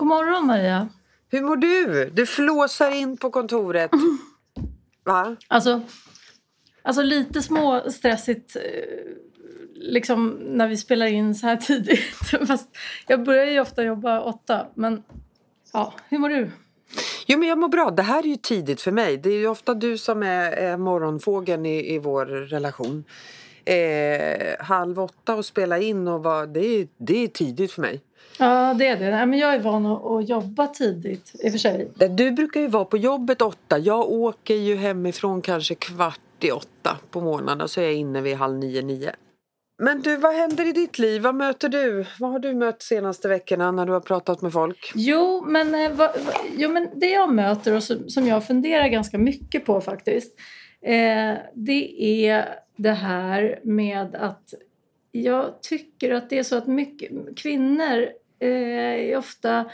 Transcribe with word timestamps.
God 0.00 0.08
morgon 0.08 0.46
Maria. 0.46 0.88
Hur 1.30 1.42
mår 1.42 1.56
du? 1.56 2.10
Du 2.10 2.26
flåsar 2.26 2.90
in 2.90 3.16
på 3.16 3.30
kontoret. 3.30 3.90
Va? 5.04 5.36
Alltså, 5.48 5.80
alltså 6.82 7.02
lite 7.02 7.42
små 7.42 7.90
stressigt 7.90 8.56
eh, 8.56 8.62
liksom 9.74 10.38
när 10.40 10.68
vi 10.68 10.76
spelar 10.76 11.06
in 11.06 11.34
så 11.34 11.46
här 11.46 11.56
tidigt. 11.56 12.14
Fast 12.46 12.68
jag 13.06 13.24
börjar 13.24 13.46
ju 13.46 13.60
ofta 13.60 13.82
jobba 13.82 14.20
åtta. 14.20 14.66
Men 14.74 15.02
ja, 15.72 15.94
hur 16.08 16.18
mår 16.18 16.28
du? 16.28 16.50
Jo 17.26 17.38
men 17.38 17.48
jag 17.48 17.58
mår 17.58 17.68
bra. 17.68 17.90
Det 17.90 18.02
här 18.02 18.22
är 18.22 18.28
ju 18.28 18.36
tidigt 18.36 18.80
för 18.80 18.92
mig. 18.92 19.16
Det 19.16 19.30
är 19.30 19.38
ju 19.38 19.48
ofta 19.48 19.74
du 19.74 19.98
som 19.98 20.22
är, 20.22 20.52
är 20.52 20.76
morgonfågeln 20.76 21.66
i, 21.66 21.94
i 21.94 21.98
vår 21.98 22.26
relation. 22.26 23.04
Eh, 23.64 24.64
halv 24.64 25.00
åtta 25.00 25.34
och 25.34 25.44
spela 25.46 25.78
in 25.78 26.08
och 26.08 26.22
va, 26.22 26.46
det, 26.46 26.60
är, 26.60 26.88
det 26.98 27.24
är 27.24 27.28
tidigt 27.28 27.72
för 27.72 27.82
mig. 27.82 28.02
Ja, 28.40 28.74
det 28.74 28.86
är 28.86 28.96
det. 28.96 29.10
Nej, 29.10 29.26
men 29.26 29.38
jag 29.38 29.54
är 29.54 29.58
van 29.58 29.86
att, 29.86 30.06
att 30.06 30.28
jobba 30.28 30.66
tidigt 30.66 31.32
i 31.34 31.48
och 31.48 31.52
för 31.52 31.58
sig. 31.58 31.90
Du 32.10 32.30
brukar 32.30 32.60
ju 32.60 32.68
vara 32.68 32.84
på 32.84 32.96
jobbet 32.96 33.42
åtta. 33.42 33.78
Jag 33.78 34.10
åker 34.10 34.54
ju 34.54 34.76
hemifrån 34.76 35.42
kanske 35.42 35.74
kvart 35.74 36.20
i 36.40 36.50
åtta 36.50 36.98
på 37.10 37.20
och 37.20 37.70
så 37.70 37.80
är 37.80 37.84
jag 37.84 37.94
inne 37.94 38.20
vid 38.20 38.36
halv 38.36 38.58
nio, 38.58 38.82
nio. 38.82 39.12
Men 39.82 40.00
du, 40.00 40.16
vad 40.16 40.34
händer 40.34 40.68
i 40.68 40.72
ditt 40.72 40.98
liv? 40.98 41.22
Vad 41.22 41.34
möter 41.34 41.68
du? 41.68 42.04
Vad 42.18 42.30
har 42.30 42.38
du 42.38 42.54
mött 42.54 42.82
senaste 42.82 43.28
veckorna 43.28 43.70
när 43.70 43.86
du 43.86 43.92
har 43.92 44.00
pratat 44.00 44.42
med 44.42 44.52
folk? 44.52 44.92
Jo, 44.94 45.44
men, 45.46 45.74
eh, 45.74 45.92
va, 45.92 46.12
va, 46.26 46.32
jo, 46.56 46.70
men 46.70 46.88
det 46.94 47.10
jag 47.10 47.34
möter 47.34 47.76
och 47.76 47.82
som, 47.82 48.08
som 48.08 48.26
jag 48.26 48.46
funderar 48.46 48.88
ganska 48.88 49.18
mycket 49.18 49.64
på 49.64 49.80
faktiskt. 49.80 50.34
Eh, 50.82 51.34
det 51.54 52.02
är 52.26 52.58
det 52.76 52.92
här 52.92 53.60
med 53.62 54.14
att 54.14 54.54
jag 55.12 55.62
tycker 55.62 56.10
att 56.10 56.30
det 56.30 56.38
är 56.38 56.42
så 56.42 56.56
att 56.56 56.66
mycket 56.66 57.10
kvinnor 57.36 58.08
eh, 58.40 59.18
ofta 59.18 59.70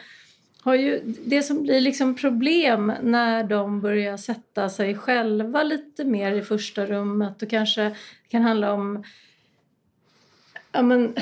har 0.62 0.75
ju 0.75 1.00
det 1.05 1.42
som 1.42 1.62
blir 1.62 1.81
liksom 1.81 2.14
problem 2.14 2.92
när 3.03 3.45
de 3.45 3.81
börjar 3.81 4.17
sätta 4.17 4.69
sig 4.69 4.95
själva 4.95 5.62
lite 5.62 6.05
mer 6.05 6.33
i 6.33 6.42
första 6.42 6.87
rummet 6.87 7.42
och 7.42 7.50
kanske 7.50 7.97
kan 8.28 8.42
handla 8.42 8.72
om 8.72 9.05
ja, 10.72 10.83
men, 10.83 11.14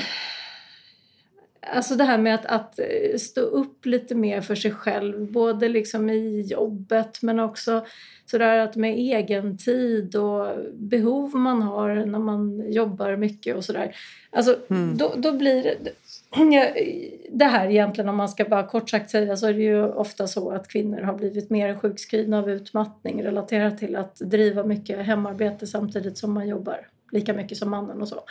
Alltså 1.67 1.95
det 1.95 2.03
här 2.03 2.17
med 2.17 2.35
att, 2.35 2.45
att 2.45 2.79
stå 3.21 3.41
upp 3.41 3.85
lite 3.85 4.15
mer 4.15 4.41
för 4.41 4.55
sig 4.55 4.71
själv, 4.71 5.31
både 5.31 5.69
liksom 5.69 6.09
i 6.09 6.41
jobbet 6.41 7.21
men 7.21 7.39
också 7.39 7.85
sådär 8.25 8.57
att 8.57 8.75
med 8.75 8.93
egen 8.93 9.57
tid 9.57 10.15
och 10.15 10.47
behov 10.73 11.35
man 11.35 11.61
har 11.61 11.95
när 11.95 12.19
man 12.19 12.71
jobbar 12.71 13.15
mycket 13.15 13.55
och 13.55 13.65
sådär. 13.65 13.95
Alltså 14.29 14.57
mm. 14.69 14.97
då, 14.97 15.13
då 15.17 15.31
blir 15.31 15.63
det... 15.63 15.91
Det 17.29 17.45
här 17.45 17.69
egentligen 17.69 18.09
om 18.09 18.15
man 18.15 18.29
ska 18.29 18.45
bara 18.45 18.67
kort 18.67 18.89
sagt 18.89 19.09
säga 19.09 19.37
så 19.37 19.47
är 19.47 19.53
det 19.53 19.61
ju 19.61 19.83
ofta 19.83 20.27
så 20.27 20.51
att 20.51 20.67
kvinnor 20.67 21.01
har 21.01 21.13
blivit 21.13 21.49
mer 21.49 21.75
sjukskrivna 21.75 22.39
av 22.39 22.49
utmattning 22.49 23.23
relaterat 23.23 23.77
till 23.77 23.95
att 23.95 24.15
driva 24.15 24.63
mycket 24.63 25.05
hemarbete 25.05 25.67
samtidigt 25.67 26.17
som 26.17 26.33
man 26.33 26.47
jobbar 26.47 26.87
lika 27.11 27.33
mycket 27.33 27.57
som 27.57 27.69
mannen 27.69 28.01
och 28.01 28.07
så. 28.07 28.23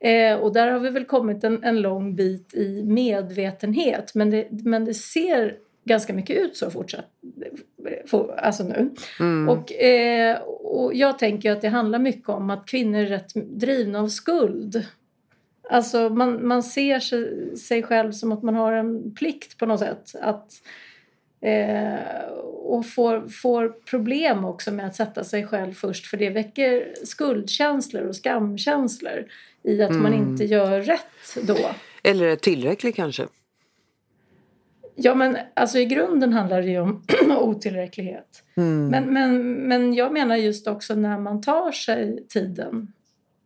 Eh, 0.00 0.34
och 0.34 0.52
där 0.52 0.70
har 0.70 0.78
vi 0.78 0.90
väl 0.90 1.04
kommit 1.04 1.44
en, 1.44 1.64
en 1.64 1.80
lång 1.80 2.16
bit 2.16 2.54
i 2.54 2.82
medvetenhet 2.82 4.14
men 4.14 4.30
det, 4.30 4.48
men 4.50 4.84
det 4.84 4.94
ser 4.94 5.56
ganska 5.84 6.12
mycket 6.12 6.36
ut 6.36 6.56
så 6.56 6.70
fortsatt, 6.70 7.06
for, 8.06 8.34
alltså 8.38 8.62
nu. 8.62 8.90
Mm. 9.20 9.48
Och, 9.48 9.72
eh, 9.72 10.38
och 10.42 10.94
jag 10.94 11.18
tänker 11.18 11.52
att 11.52 11.60
det 11.60 11.68
handlar 11.68 11.98
mycket 11.98 12.28
om 12.28 12.50
att 12.50 12.66
kvinnor 12.66 13.00
är 13.00 13.06
rätt 13.06 13.34
drivna 13.34 14.00
av 14.00 14.08
skuld. 14.08 14.84
Alltså 15.70 16.08
man, 16.08 16.46
man 16.46 16.62
ser 16.62 17.00
sig, 17.00 17.56
sig 17.56 17.82
själv 17.82 18.12
som 18.12 18.32
att 18.32 18.42
man 18.42 18.54
har 18.54 18.72
en 18.72 19.14
plikt 19.14 19.58
på 19.58 19.66
något 19.66 19.80
sätt. 19.80 20.12
Att, 20.22 20.52
eh, 21.40 22.30
och 22.64 22.86
får, 22.86 23.28
får 23.28 23.68
problem 23.68 24.44
också 24.44 24.70
med 24.70 24.86
att 24.86 24.96
sätta 24.96 25.24
sig 25.24 25.46
själv 25.46 25.72
först 25.72 26.06
för 26.06 26.16
det 26.16 26.30
väcker 26.30 26.94
skuldkänslor 27.04 28.02
och 28.02 28.16
skamkänslor 28.16 29.24
i 29.62 29.82
att 29.82 29.90
mm. 29.90 30.02
man 30.02 30.14
inte 30.14 30.44
gör 30.44 30.80
rätt 30.80 31.46
då. 31.46 31.58
Eller 32.02 32.26
är 32.26 32.36
tillräcklig 32.36 32.94
kanske? 32.94 33.26
Ja, 34.94 35.14
men 35.14 35.36
alltså 35.54 35.78
i 35.78 35.84
grunden 35.84 36.32
handlar 36.32 36.62
det 36.62 36.68
ju 36.68 36.80
om 36.80 37.04
otillräcklighet. 37.38 38.42
Mm. 38.56 38.88
Men, 38.88 39.12
men, 39.12 39.52
men 39.52 39.94
jag 39.94 40.12
menar 40.12 40.36
just 40.36 40.66
också 40.66 40.94
när 40.94 41.18
man 41.18 41.40
tar 41.40 41.72
sig 41.72 42.26
tiden 42.28 42.92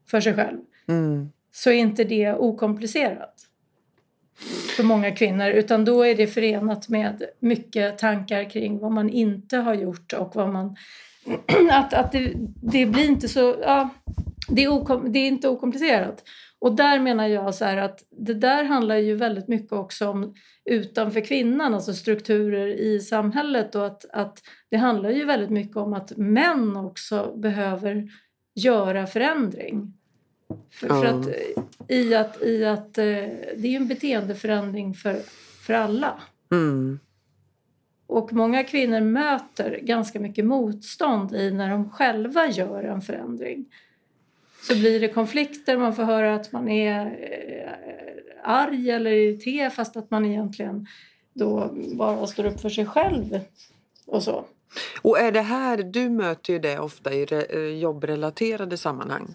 för 0.07 0.21
sig 0.21 0.35
själv 0.35 0.59
mm 0.89 1.29
så 1.53 1.71
är 1.71 1.75
inte 1.75 2.05
det 2.05 2.35
okomplicerat 2.35 3.49
för 4.77 4.83
många 4.83 5.11
kvinnor 5.11 5.49
utan 5.49 5.85
då 5.85 6.03
är 6.03 6.15
det 6.15 6.27
förenat 6.27 6.89
med 6.89 7.23
mycket 7.41 7.99
tankar 7.99 8.51
kring 8.51 8.79
vad 8.79 8.93
man 8.93 9.09
inte 9.09 9.57
har 9.57 9.75
gjort 9.75 10.13
och 10.13 10.37
vad 10.37 10.53
man... 10.53 10.77
att 11.71 11.95
att 11.95 12.13
det, 12.13 12.33
det 12.63 12.87
blir 12.87 13.09
inte 13.09 13.29
så... 13.29 13.57
Ja, 13.63 13.89
det 14.49 14.65
är, 14.65 14.69
okom, 14.69 15.13
det 15.13 15.19
är 15.19 15.29
inte 15.29 15.49
okomplicerat. 15.49 16.23
Och 16.59 16.77
där 16.77 17.01
menar 17.01 17.27
jag 17.27 17.55
så 17.55 17.65
att 17.65 18.05
det 18.11 18.35
där 18.35 18.65
handlar 18.65 18.97
ju 18.97 19.15
väldigt 19.17 19.49
mycket 19.49 19.73
också 19.73 20.09
om 20.09 20.35
utanför 20.65 21.21
kvinnan, 21.21 21.75
alltså 21.75 21.95
strukturer 21.95 22.69
i 22.69 23.01
samhället 23.01 23.75
och 23.75 23.87
att, 23.87 24.05
att 24.13 24.39
det 24.71 24.77
handlar 24.77 25.11
ju 25.11 25.25
väldigt 25.25 25.51
mycket 25.51 25.77
om 25.77 25.95
att 25.95 26.17
män 26.17 26.77
också 26.77 27.37
behöver 27.37 28.09
göra 28.55 29.07
förändring. 29.07 29.93
För, 30.71 30.89
för 30.89 31.05
att, 31.05 31.29
i 31.89 32.15
att, 32.15 32.43
i 32.43 32.65
att 32.65 32.99
eh, 32.99 33.05
det 33.05 33.63
är 33.63 33.71
ju 33.71 33.77
en 33.77 33.89
beteendeförändring 33.89 34.95
för, 34.95 35.21
för 35.61 35.75
alla. 35.75 36.21
Mm. 36.51 36.99
Och 38.07 38.33
många 38.33 38.65
kvinnor 38.65 39.01
möter 39.01 39.81
ganska 39.83 40.21
mycket 40.21 40.45
motstånd 40.45 41.35
i 41.35 41.51
när 41.51 41.71
de 41.71 41.91
själva 41.91 42.47
gör 42.47 42.83
en 42.83 43.03
förändring 43.03 43.65
så 44.63 44.75
blir 44.75 45.01
det 45.01 45.09
konflikter, 45.09 45.77
man 45.77 45.95
får 45.95 46.03
höra 46.03 46.35
att 46.35 46.53
man 46.53 46.69
är 46.69 47.07
eh, 47.07 47.73
arg 48.43 48.91
eller 48.91 49.11
irriterad 49.11 49.73
fast 49.73 49.97
att 49.97 50.11
man 50.11 50.25
egentligen 50.25 50.87
då 51.33 51.71
bara 51.95 52.27
står 52.27 52.45
upp 52.45 52.61
för 52.61 52.69
sig 52.69 52.87
själv 52.87 53.41
och 54.07 54.23
så. 54.23 54.45
Och 55.03 55.19
är 55.19 55.33
det 55.33 55.41
här, 55.41 55.77
du 55.77 56.09
möter 56.09 56.53
ju 56.53 56.59
det 56.59 56.79
ofta 56.79 57.13
i 57.13 57.27
eh, 57.51 57.59
jobbrelaterade 57.59 58.77
sammanhang. 58.77 59.35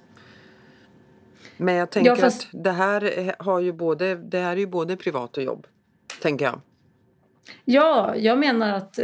Men 1.58 1.76
jag 1.76 1.90
tänker 1.90 2.10
ja, 2.10 2.16
fast... 2.16 2.42
att 2.54 2.64
det 2.64 2.72
här, 2.72 3.34
har 3.40 3.60
ju 3.60 3.72
både, 3.72 4.16
det 4.16 4.40
här 4.40 4.52
är 4.52 4.60
ju 4.60 4.68
både 4.68 4.98
privat 4.98 5.38
och 5.38 5.44
jobb, 5.44 5.68
tänker 6.22 6.46
jag. 6.46 6.62
Ja, 7.66 8.16
jag 8.16 8.40
menar 8.40 8.74
att 8.74 9.00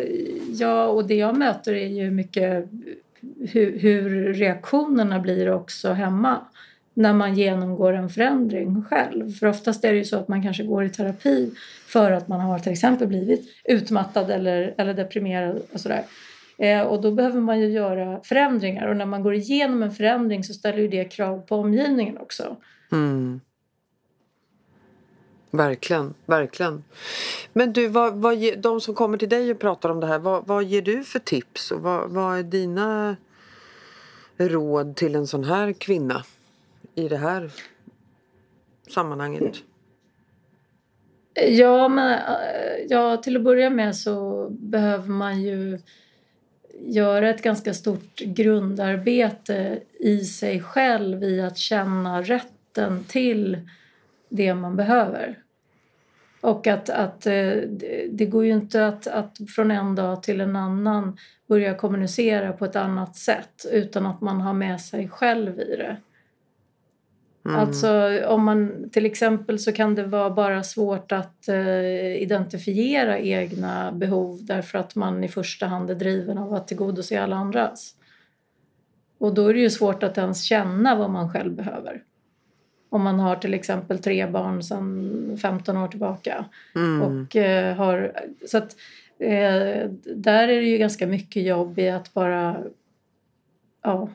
ja, 0.52 0.88
och 0.88 1.08
det 1.08 1.16
jag 1.16 1.38
möter 1.38 1.74
är 1.74 1.88
ju 1.88 2.12
mycket 2.12 2.69
hur, 3.40 3.80
hur 3.80 4.34
reaktionerna 4.34 5.19
blir 5.19 5.52
också 5.52 5.91
hemma 5.91 6.46
när 6.94 7.14
man 7.14 7.34
genomgår 7.36 7.94
en 7.94 8.09
förändring 8.09 8.84
själv. 8.90 9.31
För 9.31 9.47
oftast 9.47 9.84
är 9.84 9.91
det 9.91 9.97
ju 9.97 10.06
så 10.06 10.18
att 10.18 10.28
man 10.28 10.44
kanske 10.44 10.64
går 10.64 10.85
i 10.85 10.90
terapi 10.90 11.52
för 11.88 12.12
att 12.12 12.28
man 12.28 12.40
har 12.40 12.59
till 12.59 12.72
exempel 12.72 13.08
blivit 13.08 13.50
utmattad 13.64 14.31
eller, 14.31 14.74
eller 14.78 14.94
deprimerad 14.94 15.62
och 15.74 15.80
sådär. 15.80 16.03
Eh, 16.63 16.81
och 16.81 17.01
då 17.01 17.12
behöver 17.12 17.41
man 17.41 17.59
ju 17.59 17.68
göra 17.68 18.19
förändringar 18.24 18.88
och 18.88 18.97
när 18.97 19.06
man 19.06 19.24
går 19.24 19.34
igenom 19.34 19.84
en 19.84 19.91
förändring 19.91 20.44
så 20.44 20.53
ställer 20.53 20.79
ju 20.79 20.88
det 20.88 21.06
krav 21.06 21.40
på 21.40 21.56
omgivningen 21.56 22.18
också. 22.18 22.57
Mm. 22.91 23.41
Verkligen, 25.52 26.14
verkligen. 26.26 26.84
Men 27.53 27.73
du, 27.73 27.88
vad, 27.88 28.14
vad, 28.16 28.38
de 28.58 28.82
som 28.82 28.96
kommer 28.96 29.17
till 29.17 29.29
dig 29.29 29.52
och 29.52 29.59
pratar 29.59 29.90
om 29.90 29.99
det 29.99 30.08
här, 30.08 30.20
vad, 30.20 30.47
vad 30.47 30.64
ger 30.64 30.82
du 30.82 31.03
för 31.03 31.20
tips? 31.20 31.72
Och 31.72 31.82
vad, 31.82 32.09
vad 32.09 32.40
är 32.40 32.43
dina 32.43 33.16
råd 34.38 34.96
till 34.96 35.16
en 35.16 35.28
sån 35.28 35.43
här 35.43 35.73
kvinna 35.73 36.23
i 36.96 37.08
det 37.08 37.17
här 37.17 37.52
sammanhanget? 38.90 39.55
Ja, 41.49 41.88
men, 41.88 42.20
ja, 42.90 43.17
till 43.17 43.38
att 43.38 43.43
börja 43.43 43.70
med 43.70 43.96
så 43.96 44.47
behöver 44.49 45.09
man 45.09 45.41
ju 45.41 45.79
göra 46.79 47.29
ett 47.29 47.41
ganska 47.41 47.73
stort 47.73 48.20
grundarbete 48.20 49.79
i 49.99 50.20
sig 50.20 50.61
själv 50.61 51.23
i 51.23 51.41
att 51.41 51.58
känna 51.58 52.22
rätten 52.22 53.03
till 53.03 53.70
det 54.29 54.53
man 54.53 54.75
behöver. 54.75 55.40
Och 56.41 56.67
att, 56.67 56.90
att 56.90 57.25
eh, 57.25 57.52
det 58.09 58.25
går 58.25 58.46
ju 58.46 58.52
inte 58.52 58.87
att, 58.87 59.08
att 59.08 59.37
från 59.55 59.72
en 59.72 59.96
dag 59.96 60.23
till 60.23 60.41
en 60.41 60.55
annan 60.55 61.17
börja 61.47 61.75
kommunicera 61.75 62.53
på 62.53 62.66
ett 62.66 62.76
annat 62.76 63.16
sätt 63.16 63.66
utan 63.72 64.05
att 64.05 64.22
man 64.22 64.41
har 64.41 64.53
med 64.53 64.81
sig 64.81 65.09
själv 65.09 65.59
i 65.59 65.76
det. 65.76 65.97
Mm. 67.45 67.59
Alltså 67.59 68.19
om 68.28 68.43
man 68.43 68.90
till 68.90 69.05
exempel 69.05 69.59
så 69.59 69.72
kan 69.72 69.95
det 69.95 70.03
vara 70.03 70.29
bara 70.29 70.63
svårt 70.63 71.11
att 71.11 71.47
eh, 71.47 72.22
identifiera 72.22 73.19
egna 73.19 73.91
behov 73.91 74.40
därför 74.41 74.78
att 74.78 74.95
man 74.95 75.23
i 75.23 75.28
första 75.28 75.66
hand 75.66 75.90
är 75.90 75.95
driven 75.95 76.37
av 76.37 76.53
att 76.53 76.67
tillgodose 76.67 77.22
alla 77.22 77.35
andras. 77.35 77.95
Och 79.17 79.34
då 79.34 79.47
är 79.47 79.53
det 79.53 79.59
ju 79.59 79.69
svårt 79.69 80.03
att 80.03 80.17
ens 80.17 80.43
känna 80.43 80.95
vad 80.95 81.09
man 81.09 81.31
själv 81.31 81.53
behöver. 81.53 82.03
Om 82.90 83.01
man 83.01 83.19
har 83.19 83.35
till 83.35 83.53
exempel 83.53 83.99
tre 83.99 84.28
barn 84.28 84.63
sedan 84.63 85.37
15 85.41 85.78
år 85.78 85.87
tillbaka. 85.87 86.45
Mm. 86.75 87.01
Och, 87.01 87.35
eh, 87.35 87.75
har, 87.75 88.11
så 88.47 88.57
att, 88.57 88.75
eh, 89.19 89.90
där 90.16 90.47
är 90.47 90.61
det 90.61 90.67
ju 90.67 90.78
ganska 90.78 91.07
mycket 91.07 91.43
jobb 91.43 91.79
i 91.79 91.90
att 91.90 92.13
bara 92.13 92.57
ja, 93.84 94.09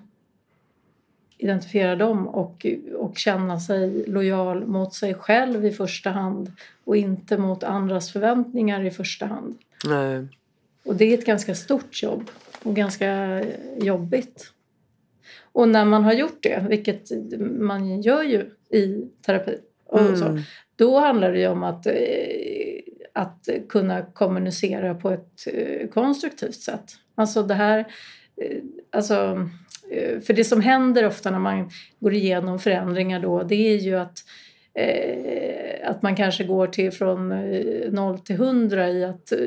identifiera 1.39 1.97
dem 1.97 2.29
och, 2.29 2.67
och 2.95 3.19
känna 3.19 3.61
sig 3.61 4.05
lojal 4.07 4.67
mot 4.67 4.95
sig 4.95 5.15
själv 5.15 5.67
i 5.67 5.71
första 5.71 6.11
hand 6.11 6.53
och 6.85 6.97
inte 6.97 7.39
mot 7.39 7.65
andras 7.65 8.13
förväntningar 8.13 8.85
i 8.85 8.91
första 8.91 9.27
hand. 9.27 9.59
Nej. 9.85 10.27
Och 10.85 10.95
det 10.97 11.05
är 11.05 11.19
ett 11.19 11.27
ganska 11.27 11.55
stort 11.55 12.03
jobb 12.03 12.31
och 12.63 12.77
ganska 12.77 13.43
jobbigt. 13.77 14.53
Och 15.53 15.69
när 15.69 15.85
man 15.85 16.05
har 16.05 16.13
gjort 16.13 16.39
det, 16.43 16.67
vilket 16.69 17.11
man 17.61 18.03
gör 18.03 18.23
ju 18.23 18.51
i 18.71 19.09
terapi, 19.27 19.59
och 19.85 20.19
så, 20.19 20.25
Mm. 20.25 20.43
då 20.77 20.99
handlar 20.99 21.33
det 21.33 21.39
ju 21.39 21.49
om 21.49 21.63
att, 21.63 21.87
eh, 21.87 21.95
att 23.13 23.49
kunna 23.69 24.03
kommunicera 24.03 24.95
på 24.95 25.11
ett 25.11 25.47
eh, 25.47 25.89
konstruktivt 25.89 26.61
sätt. 26.61 26.97
Alltså 27.15 27.43
det 27.43 27.55
här, 27.55 27.79
eh, 28.37 28.59
alltså, 28.91 29.49
för 30.27 30.33
det 30.33 30.45
som 30.45 30.61
händer 30.61 31.07
ofta 31.07 31.31
när 31.31 31.39
man 31.39 31.71
går 32.01 32.15
igenom 32.15 32.59
förändringar 32.59 33.21
då, 33.21 33.43
det 33.43 33.55
är 33.55 33.77
ju 33.77 33.99
att 33.99 34.19
eh, 34.75 35.91
att 35.91 36.03
man 36.03 36.17
kanske 36.17 36.45
går 36.45 36.67
till 36.67 36.91
från 36.93 37.33
eh, 37.33 37.93
0 37.93 38.19
till 38.19 38.35
100 38.35 38.89
i 38.89 39.05
att 39.05 39.33
eh, 39.33 39.39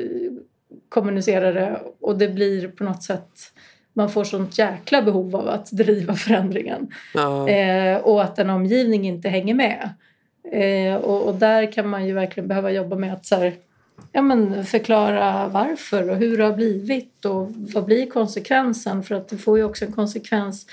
kommunicera 0.88 1.52
det 1.52 1.80
och 2.00 2.18
det 2.18 2.28
blir 2.28 2.68
på 2.68 2.84
något 2.84 3.02
sätt 3.02 3.30
man 3.92 4.10
får 4.10 4.24
sånt 4.24 4.58
jäkla 4.58 5.02
behov 5.02 5.36
av 5.36 5.48
att 5.48 5.70
driva 5.70 6.14
förändringen 6.14 6.88
Ja. 7.14 7.48
eh, 7.48 7.96
och 7.96 8.22
att 8.22 8.38
en 8.38 8.50
omgivning 8.50 9.08
inte 9.08 9.28
hänger 9.28 9.54
med. 9.54 9.90
Eh, 10.52 10.94
och, 10.96 11.28
och 11.28 11.34
där 11.34 11.72
kan 11.72 11.88
man 11.88 12.06
ju 12.06 12.12
verkligen 12.12 12.48
behöva 12.48 12.70
jobba 12.70 12.96
med 12.96 13.12
att 13.12 13.26
så 13.26 13.36
här, 13.36 13.52
ja, 14.12 14.22
men 14.22 14.64
förklara 14.64 15.48
varför 15.48 16.10
och 16.10 16.16
hur 16.16 16.38
det 16.38 16.44
har 16.44 16.56
blivit 16.56 17.24
och 17.24 17.48
vad 17.50 17.84
blir 17.84 18.06
konsekvensen 18.06 19.02
för 19.02 19.14
att 19.14 19.28
det 19.28 19.38
får 19.38 19.58
ju 19.58 19.64
också 19.64 19.84
en 19.84 19.92
konsekvens 19.92 20.66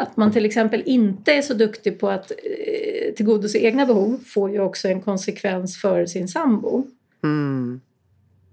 att 0.00 0.16
man 0.16 0.32
till 0.32 0.44
exempel 0.44 0.82
inte 0.86 1.32
är 1.32 1.42
så 1.42 1.54
duktig 1.54 2.00
på 2.00 2.08
att 2.08 2.30
eh, 2.30 3.14
tillgodose 3.14 3.58
egna 3.58 3.86
behov 3.86 4.20
får 4.26 4.50
ju 4.50 4.60
också 4.60 4.88
en 4.88 5.00
konsekvens 5.00 5.80
för 5.80 6.06
sin 6.06 6.28
sambo. 6.28 6.86
Mm. 7.22 7.80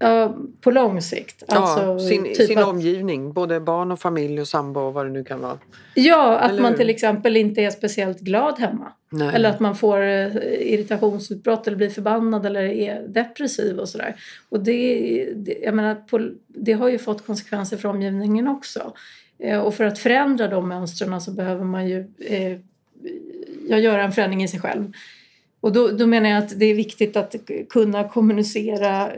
Ja, 0.01 0.36
på 0.62 0.72
lång 0.72 1.01
sikt. 1.01 1.44
Ja, 1.48 1.56
Alltså, 1.57 2.07
sin, 2.10 2.24
typ 2.24 2.36
sin 2.36 2.57
att- 2.57 2.68
omgivning, 2.68 3.34
både 3.34 3.60
barn 3.60 3.92
och 3.92 4.00
familj 4.00 4.42
och 4.42 4.48
sambo 4.48 4.80
och 4.80 4.94
vad 4.94 5.06
det 5.06 5.12
nu 5.12 5.24
kan 5.24 5.40
vara. 5.42 5.57
Ja, 5.96 6.38
att 6.38 6.51
Eller 6.51 6.62
man 6.62 6.72
hur? 6.72 6.78
till 6.78 6.90
exempel 6.90 7.38
inte 7.38 7.62
är 7.62 7.69
speciellt 7.69 8.19
glad 8.19 8.60
hemma. 8.60 8.92
Nej. 9.10 9.36
Eller 9.36 9.50
att 9.50 9.60
man 9.60 9.75
får 9.75 10.01
eh, 10.01 10.28
irritationsutbrott 10.74 11.68
eller 11.68 11.78
blir 11.78 11.90
förbannad 11.90 12.46
eller 12.46 12.62
är 12.63 13.07
depressiv 13.07 13.80
och 13.80 13.90
sådär. 13.90 14.16
Och 14.50 14.60
det, 14.63 15.30
det, 15.36 15.57
jag 15.63 15.74
menar, 15.74 15.96
på, 15.96 16.30
det 16.48 16.74
har 16.74 16.90
ju 16.90 16.98
fått 16.98 17.25
konsekvenser 17.25 17.78
för 17.78 17.90
omgivningen 17.90 18.48
också. 18.48 18.94
Eh, 19.40 19.60
Och 19.60 19.74
för 19.74 19.84
att 19.84 20.00
förändra 20.00 20.48
de 20.48 20.69
mönstren 20.69 21.22
så 21.22 21.31
behöver 21.31 21.66
man 21.66 21.88
ju 21.88 22.00
eh, 22.19 22.57
ja, 23.69 23.78
göra 23.78 24.04
en 24.04 24.12
förändring 24.12 24.44
i 24.44 24.48
sig 24.48 24.60
själv. 24.60 24.92
Och 25.62 25.74
då, 25.74 25.88
då 25.88 26.08
menar 26.08 26.30
jag 26.30 26.44
att 26.44 26.60
det 26.60 26.66
är 26.66 26.76
viktigt 26.76 27.18
att 27.18 27.36
kunna 27.70 28.10
kommunicera 28.10 29.12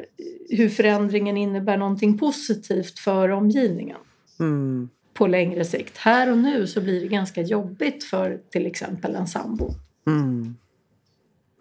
hur 0.49 0.69
förändringen 0.69 1.37
innebär 1.37 1.77
någonting 1.77 2.17
positivt 2.17 2.99
för 2.99 3.29
omgivningen 3.29 3.97
Mm. 4.39 4.89
på 5.13 5.27
längre 5.27 5.65
sikt. 5.65 5.97
Här 5.97 6.31
och 6.31 6.37
nu 6.37 6.67
så 6.67 6.81
blir 6.81 7.01
det 7.01 7.07
ganska 7.07 7.41
jobbigt 7.41 8.03
för 8.03 8.39
till 8.49 8.65
exempel 8.65 9.15
en 9.15 9.27
sambo. 9.27 9.69
Mm. 10.07 10.55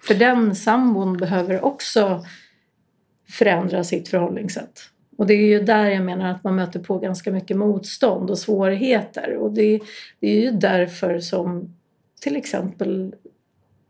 För 0.02 0.14
den 0.14 0.54
sambon 0.54 1.16
behöver 1.16 1.64
också 1.64 2.24
förändra 3.28 3.84
sitt 3.84 4.08
förhållningssätt. 4.08 4.80
Och 5.16 5.26
det 5.26 5.34
är 5.34 5.46
ju 5.46 5.60
där 5.60 5.84
jag 5.84 6.04
menar 6.04 6.30
att 6.30 6.44
man 6.44 6.54
möter 6.56 6.80
på 6.80 6.98
ganska 6.98 7.32
mycket 7.32 7.56
motstånd 7.56 8.30
och 8.30 8.38
svårigheter. 8.38 9.36
Och 9.36 9.52
det, 9.52 9.80
det 10.20 10.26
är 10.28 10.40
ju 10.40 10.50
därför 10.50 11.18
som 11.20 11.74
till 12.20 12.36
exempel 12.36 13.14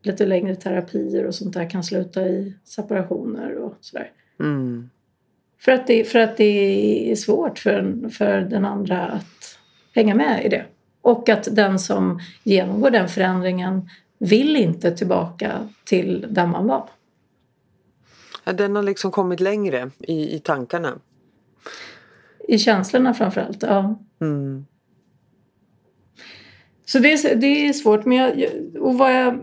lite 0.02 0.26
längre 0.26 0.56
terapier 0.56 1.26
och 1.26 1.34
sånt 1.34 1.54
där 1.54 1.70
kan 1.70 1.84
sluta 1.84 2.28
i 2.28 2.54
separationer 2.64 3.54
och 3.54 3.74
sådär. 3.80 4.12
Mm. 4.40 4.90
För 5.58 5.72
att 5.72 5.86
det, 5.86 6.04
för 6.04 6.18
att 6.18 6.36
det 6.36 7.10
är 7.10 7.16
svårt 7.16 7.58
för, 7.58 8.08
för 8.10 8.40
den 8.40 8.64
andra 8.64 9.06
att 9.06 9.58
hänga 9.94 10.14
med 10.14 10.44
i 10.44 10.48
det. 10.48 10.64
Och 11.02 11.28
att 11.28 11.56
den 11.56 11.78
som 11.78 12.20
genomgår 12.42 12.90
den 12.90 13.08
förändringen 13.08 13.88
vill 14.18 14.56
inte 14.56 14.96
tillbaka 14.96 15.68
till 15.84 16.26
där 16.30 16.46
man 16.46 16.66
var. 16.66 16.88
Ja, 18.44 18.52
Den 18.52 18.76
har 18.76 18.82
liksom 18.82 19.10
kommit 19.10 19.40
längre 19.40 19.90
i, 19.98 20.36
i 20.36 20.38
tankarna. 20.38 20.98
I 22.48 22.58
känslorna 22.58 23.14
framförallt. 23.14 23.62
Ja. 23.62 23.98
Mm. 24.20 24.66
Så 26.84 26.98
det 26.98 27.12
är, 27.12 27.36
det 27.36 27.46
är 27.46 27.72
svårt. 27.72 28.04
Men 28.04 28.18
jag, 28.18 28.50
och 28.80 28.98
vad 28.98 29.14
jag 29.14 29.40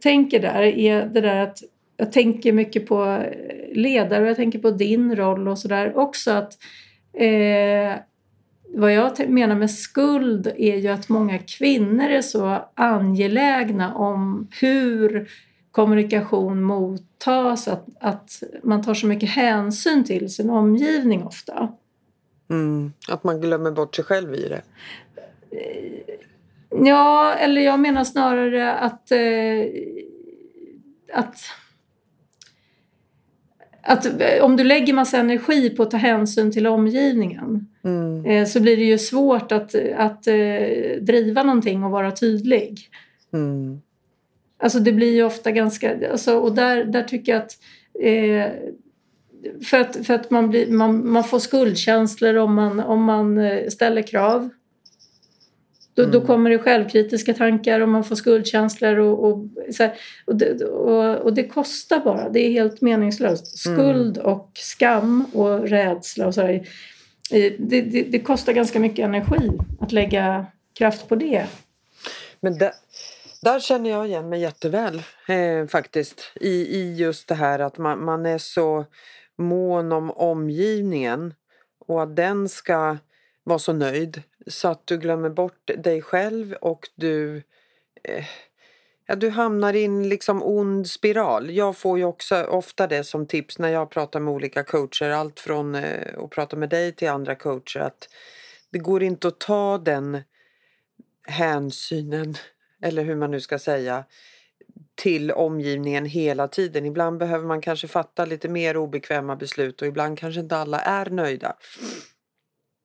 tänker 0.00 0.40
där 0.40 0.62
är 0.62 1.06
det 1.06 1.20
där 1.20 1.42
att 1.42 1.58
jag 1.96 2.12
tänker 2.12 2.52
mycket 2.52 2.86
på 2.86 3.24
ledare 3.72 4.22
och 4.22 4.28
jag 4.28 4.36
tänker 4.36 4.58
på 4.58 4.70
din 4.70 5.16
roll 5.16 5.48
och 5.48 5.58
sådär 5.58 5.96
också. 5.96 6.30
att 6.30 6.52
eh, 7.12 8.00
Vad 8.74 8.92
jag 8.92 9.28
menar 9.28 9.54
med 9.54 9.70
skuld 9.70 10.46
är 10.56 10.76
ju 10.76 10.88
att 10.88 11.08
många 11.08 11.38
kvinnor 11.38 12.08
är 12.08 12.22
så 12.22 12.64
angelägna 12.74 13.94
om 13.94 14.48
hur 14.60 15.28
kommunikation 15.70 16.62
mottas, 16.62 17.68
att, 17.68 17.86
att 18.00 18.42
man 18.62 18.82
tar 18.82 18.94
så 18.94 19.06
mycket 19.06 19.30
hänsyn 19.30 20.04
till 20.04 20.34
sin 20.34 20.50
omgivning 20.50 21.24
ofta. 21.24 21.68
Mm. 22.50 22.92
Att 23.08 23.24
man 23.24 23.40
glömmer 23.40 23.70
bort 23.70 23.94
sig 23.94 24.04
själv 24.04 24.34
i 24.34 24.48
det. 24.48 24.62
Ja, 26.84 27.34
eller 27.34 27.60
jag 27.62 27.80
menar 27.80 28.04
snarare 28.04 28.74
att, 28.74 29.12
eh, 29.12 29.66
att, 31.12 31.38
att 33.82 34.20
eh, 34.20 34.44
om 34.44 34.56
du 34.56 34.64
lägger 34.64 34.92
massa 34.92 35.18
energi 35.18 35.70
på 35.70 35.82
att 35.82 35.90
ta 35.90 35.96
hänsyn 35.96 36.52
till 36.52 36.66
omgivningen 36.66 37.66
Mm. 37.86 38.26
eh, 38.26 38.46
så 38.46 38.60
blir 38.60 38.76
det 38.76 38.84
ju 38.84 38.98
svårt 38.98 39.52
att, 39.52 39.74
att 39.96 40.26
eh, 40.26 41.00
driva 41.00 41.42
någonting 41.42 41.84
och 41.84 41.90
vara 41.90 42.10
tydlig. 42.10 42.80
Mm. 43.32 43.80
Alltså 44.58 44.78
det 44.78 44.92
blir 44.92 45.14
ju 45.14 45.24
ofta 45.24 45.50
ganska... 45.50 46.10
Alltså, 46.10 46.38
och 46.38 46.54
där, 46.54 46.84
där 46.84 47.02
tycker 47.02 47.32
jag 47.32 47.42
att... 47.42 47.52
Eh, 48.02 48.52
för 49.64 49.80
att, 49.80 50.06
för 50.06 50.14
att 50.14 50.30
man, 50.30 50.50
blir, 50.50 50.72
man, 50.72 51.10
man 51.10 51.24
får 51.24 51.38
skuldkänslor 51.38 52.36
om 52.36 52.54
man, 52.54 52.80
om 52.80 53.04
man 53.04 53.38
eh, 53.38 53.68
ställer 53.68 54.02
krav. 54.02 54.48
Då, 55.96 56.02
då 56.02 56.18
Mm. 56.18 56.26
kommer 56.26 56.50
det 56.50 56.58
självkritiska 56.58 57.34
tankar 57.34 57.80
och 57.80 57.88
man 57.88 58.04
får 58.04 58.16
skuldkänslor. 58.16 58.98
Och, 58.98 59.24
och, 59.24 59.44
och, 60.24 60.36
det, 60.36 60.64
och, 60.64 61.16
och 61.16 61.34
det 61.34 61.48
kostar 61.48 62.00
bara. 62.00 62.28
Det 62.28 62.40
är 62.40 62.50
helt 62.50 62.80
meningslöst. 62.80 63.66
Mm. 63.66 63.78
Skuld 63.78 64.18
och 64.18 64.50
skam 64.54 65.26
och 65.32 65.68
rädsla 65.68 66.26
och 66.26 66.34
så 66.34 66.40
här, 66.40 66.52
eh, 67.30 67.52
det, 67.58 67.82
det, 67.82 68.02
det 68.02 68.18
kostar 68.18 68.52
ganska 68.52 68.80
mycket 68.80 69.04
energi 69.04 69.50
att 69.80 69.92
lägga 69.92 70.46
kraft 70.78 71.08
på 71.08 71.14
det. 71.14 71.46
Men 72.40 72.58
där, 72.58 72.72
där 73.42 73.60
känner 73.60 73.90
jag 73.90 74.06
igen 74.06 74.28
mig 74.28 74.40
jätteväl 74.40 75.02
eh, 75.28 75.66
faktiskt. 75.68 76.32
I, 76.40 76.50
I 76.50 76.94
just 76.96 77.28
det 77.28 77.34
här 77.34 77.58
att 77.58 77.78
man, 77.78 78.04
man 78.04 78.26
är 78.26 78.38
så 78.38 78.84
mån 79.38 79.92
om 79.92 80.10
omgivningen 80.10 81.34
och 81.86 82.02
att 82.02 82.16
den 82.16 82.48
ska 82.48 82.96
vara 83.44 83.58
så 83.58 83.72
nöjd 83.72 84.22
så 84.46 84.68
att 84.68 84.86
du 84.86 84.98
glömmer 84.98 85.30
bort 85.30 85.70
dig 85.76 86.02
själv 86.02 86.52
och 86.52 86.88
du 86.94 87.42
eh, 88.02 88.24
Ja, 89.08 89.14
du 89.14 89.30
hamnar 89.30 89.74
i 89.74 89.84
en 89.84 90.08
liksom 90.08 90.42
ond 90.42 90.88
spiral. 90.88 91.50
Jag 91.50 91.76
får 91.76 91.98
ju 91.98 92.04
också 92.04 92.44
ofta 92.44 92.86
det 92.86 93.04
som 93.04 93.26
tips 93.26 93.58
när 93.58 93.68
jag 93.68 93.90
pratar 93.90 94.20
med 94.20 94.34
olika 94.34 94.64
coacher. 94.64 95.10
Allt 95.10 95.40
från 95.40 95.74
eh, 95.74 96.24
att 96.24 96.30
prata 96.30 96.56
med 96.56 96.68
dig 96.68 96.92
till 96.92 97.08
andra 97.08 97.34
coacher. 97.34 97.80
Att 97.80 98.08
det 98.70 98.78
går 98.78 99.02
inte 99.02 99.28
att 99.28 99.40
ta 99.40 99.78
den 99.78 100.22
hänsynen, 101.26 102.34
eller 102.82 103.04
hur 103.04 103.16
man 103.16 103.30
nu 103.30 103.40
ska 103.40 103.58
säga, 103.58 104.04
till 104.94 105.32
omgivningen 105.32 106.04
hela 106.04 106.48
tiden. 106.48 106.86
Ibland 106.86 107.18
behöver 107.18 107.46
man 107.46 107.60
kanske 107.60 107.88
fatta 107.88 108.24
lite 108.24 108.48
mer 108.48 108.76
obekväma 108.76 109.36
beslut 109.36 109.82
och 109.82 109.88
ibland 109.88 110.18
kanske 110.18 110.40
inte 110.40 110.56
alla 110.56 110.80
är 110.80 111.10
nöjda. 111.10 111.56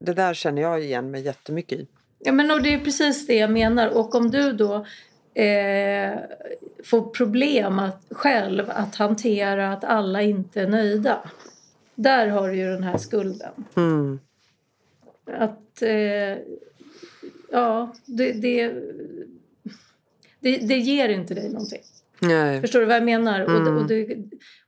Det 0.02 0.14
där 0.14 0.34
känner 0.34 0.62
jag 0.62 0.84
igen 0.84 1.12
mig 1.12 1.22
jättemycket 1.22 1.80
i. 1.80 1.88
Ja, 2.20 2.32
men 2.32 2.52
och 2.52 2.62
det 2.62 2.74
är 2.74 2.80
precis 2.80 3.28
det 3.28 3.36
jag 3.36 3.52
menar. 3.52 3.88
Och 3.88 4.16
om 4.16 4.32
du 4.32 4.54
då 4.54 4.86
eh, 5.42 6.20
får 6.84 7.10
problem 7.10 7.80
att, 7.80 8.06
själv 8.12 8.70
att 8.70 8.96
hantera 8.96 9.74
att 9.74 9.84
alla 9.84 10.22
inte 10.22 10.62
är 10.62 10.68
nöjda. 10.68 11.30
Där 11.96 12.28
har 12.28 12.50
du 12.50 12.56
ju 12.56 12.68
den 12.68 12.84
här 12.84 12.98
skulden. 12.98 13.52
Mm. 13.76 14.20
Att, 15.38 15.82
eh, 15.82 16.38
ja, 17.52 17.96
det, 18.06 18.32
det, 18.34 18.74
det, 20.40 20.58
det 20.58 20.78
ger 20.78 21.10
inte 21.10 21.34
dig 21.34 21.50
någonting. 21.50 21.82
Nej. 22.20 22.62
Förstår 22.62 22.80
du 22.80 22.86
vad 22.86 22.96
jag 22.96 23.04
menar? 23.04 23.42
Och, 23.42 23.50
Mm. 23.50 23.66
det, 23.66 23.82
och, 23.82 23.88
det, 23.88 24.18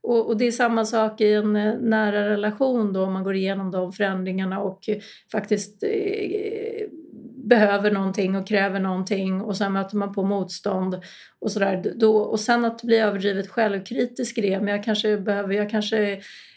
och, 0.03 0.27
och 0.27 0.37
det 0.37 0.47
är 0.47 0.51
samma 0.51 0.85
sak 0.85 1.21
i 1.21 1.33
en 1.33 1.55
eh, 1.55 1.75
nära 1.79 2.29
relation 2.29 2.93
då 2.93 3.03
om 3.03 3.13
man 3.13 3.23
går 3.23 3.35
igenom 3.35 3.71
de 3.71 3.93
förändringarna 3.93 4.59
och 4.59 4.89
eh, 4.89 4.97
faktiskt 5.31 5.83
eh, 5.83 6.87
behöver 7.35 7.91
någonting 7.91 8.35
och 8.35 8.47
kräver 8.47 8.79
någonting 8.79 9.41
och 9.41 9.57
sen 9.57 9.73
möter 9.73 9.97
man 9.97 10.13
på 10.13 10.23
motstånd 10.23 11.01
och 11.39 11.51
sådär. 11.51 11.93
Då, 11.95 12.17
och 12.17 12.39
sen 12.39 12.65
att 12.65 12.81
bli 12.81 12.97
överdrivet 12.97 13.47
självkritisk 13.47 14.37
i 14.37 14.41
det. 14.41 14.59
Men 14.59 14.67
jag 14.67 14.83
kanske 14.83 15.17
behöver, 15.17 15.53
jag 15.53 15.69
kanske 15.69 16.11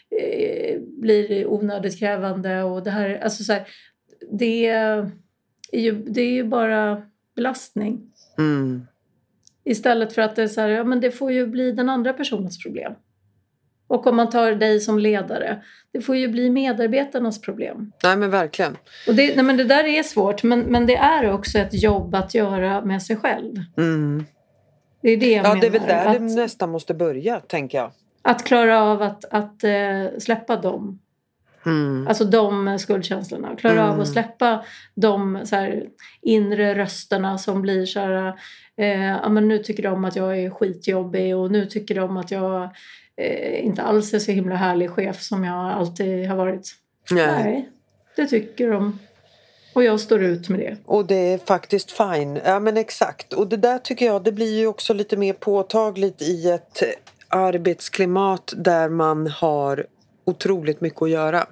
eh, 0.09 0.79
blir 0.81 1.47
onödigt 1.47 1.99
krävande 1.99 2.63
och 2.63 2.83
det 2.83 2.91
här, 2.91 3.19
alltså 3.23 3.43
så 3.43 3.53
här, 3.53 3.67
det, 4.31 4.67
är 4.67 5.11
ju, 5.73 6.03
det 6.03 6.21
är 6.21 6.31
ju 6.31 6.43
bara 6.43 7.01
belastning. 7.35 8.11
Mm. 8.37 8.87
Istället 9.63 10.13
för 10.13 10.21
att 10.21 10.35
det 10.35 10.43
är 10.43 10.47
så 10.47 10.61
här, 10.61 10.69
ja 10.69 10.83
men 10.83 10.99
det 10.99 11.11
får 11.11 11.31
ju 11.31 11.47
bli 11.47 11.71
den 11.71 11.89
andra 11.89 12.13
personens 12.13 12.63
problem. 12.63 12.93
Och 13.87 14.07
om 14.07 14.15
man 14.15 14.29
tar 14.29 14.51
dig 14.51 14.79
som 14.79 14.99
ledare, 14.99 15.63
det 15.93 16.01
får 16.01 16.15
ju 16.15 16.27
bli 16.27 16.49
medarbetarnas 16.49 17.41
problem. 17.41 17.91
Nej 18.03 18.17
men 18.17 18.29
verkligen. 18.29 18.77
Och 19.07 19.15
det, 19.15 19.35
nej 19.35 19.45
men 19.45 19.57
det 19.57 19.63
där 19.63 19.83
är 19.83 20.03
svårt, 20.03 20.43
men, 20.43 20.59
men 20.59 20.85
det 20.85 20.95
är 20.95 21.31
också 21.31 21.57
ett 21.59 21.83
jobb 21.83 22.15
att 22.15 22.33
göra 22.35 22.81
med 22.85 23.03
sig 23.03 23.15
själv. 23.17 23.55
Mm. 23.77 24.25
Det 25.01 25.09
är 25.09 25.17
det 25.17 25.31
jag 25.31 25.37
Ja 25.45 25.49
menar. 25.49 25.61
det 25.61 25.67
är 25.67 25.71
väl 25.71 25.81
där 25.87 26.05
att, 26.05 26.13
det 26.13 26.19
nästan 26.35 26.69
måste 26.69 26.93
börja 26.93 27.39
tänker 27.39 27.77
jag. 27.77 27.91
att 28.21 28.43
klara 28.45 28.81
av 28.83 29.01
att, 29.01 29.25
att 29.25 29.63
eh, 29.63 30.19
släppa 30.19 30.55
dem. 30.55 30.99
Mm. 31.65 32.07
Alltså 32.07 32.25
de 32.25 32.79
skuldkänslorna. 32.79 33.55
Klara 33.55 33.83
av 33.83 33.89
Mm. 33.89 33.99
att 34.01 34.07
släppa 34.07 34.63
de 34.95 35.39
så 35.45 35.55
här, 35.55 35.83
inre 36.21 36.75
rösterna 36.75 37.37
som 37.37 37.61
blir 37.61 37.85
så 37.85 37.99
här... 37.99 38.33
Eh, 38.77 39.05
ja, 39.07 39.29
men 39.29 39.47
nu 39.47 39.57
tycker 39.57 39.83
de 39.83 40.05
att 40.05 40.15
jag 40.15 40.39
är 40.39 40.49
skitjobbig 40.49 41.35
och 41.37 41.51
nu 41.51 41.65
tycker 41.65 41.95
de 41.95 42.17
att 42.17 42.31
jag 42.31 42.69
eh, 43.17 43.65
inte 43.65 43.81
alls 43.81 44.13
är 44.13 44.19
så 44.19 44.31
himla 44.31 44.55
härlig 44.55 44.89
chef 44.91 45.21
som 45.21 45.43
jag 45.43 45.71
alltid 45.71 46.27
har 46.27 46.35
varit. 46.35 46.75
Nej. 47.11 47.43
Nej, 47.43 47.69
det 48.15 48.27
tycker 48.27 48.69
de. 48.71 48.99
Och 49.73 49.83
jag 49.83 49.99
står 49.99 50.23
ut 50.23 50.49
med 50.49 50.59
det. 50.59 50.77
Och 50.85 51.05
det 51.05 51.33
är 51.33 51.37
faktiskt 51.37 51.91
fine. 51.91 52.39
Ja 52.45 52.59
men 52.59 52.77
exakt. 52.77 53.33
Och 53.33 53.47
det 53.47 53.57
där 53.57 53.77
tycker 53.77 54.05
jag 54.05 54.23
det 54.23 54.31
blir 54.31 54.59
ju 54.59 54.67
också 54.67 54.93
lite 54.93 55.17
mer 55.17 55.33
påtagligt 55.33 56.21
i 56.21 56.49
ett 56.49 56.83
arbetsklimat 57.29 58.53
där 58.57 58.89
man 58.89 59.27
har 59.27 59.85
otroligt 60.25 60.81
mycket 60.81 61.01
att 61.01 61.09
göra. 61.09 61.45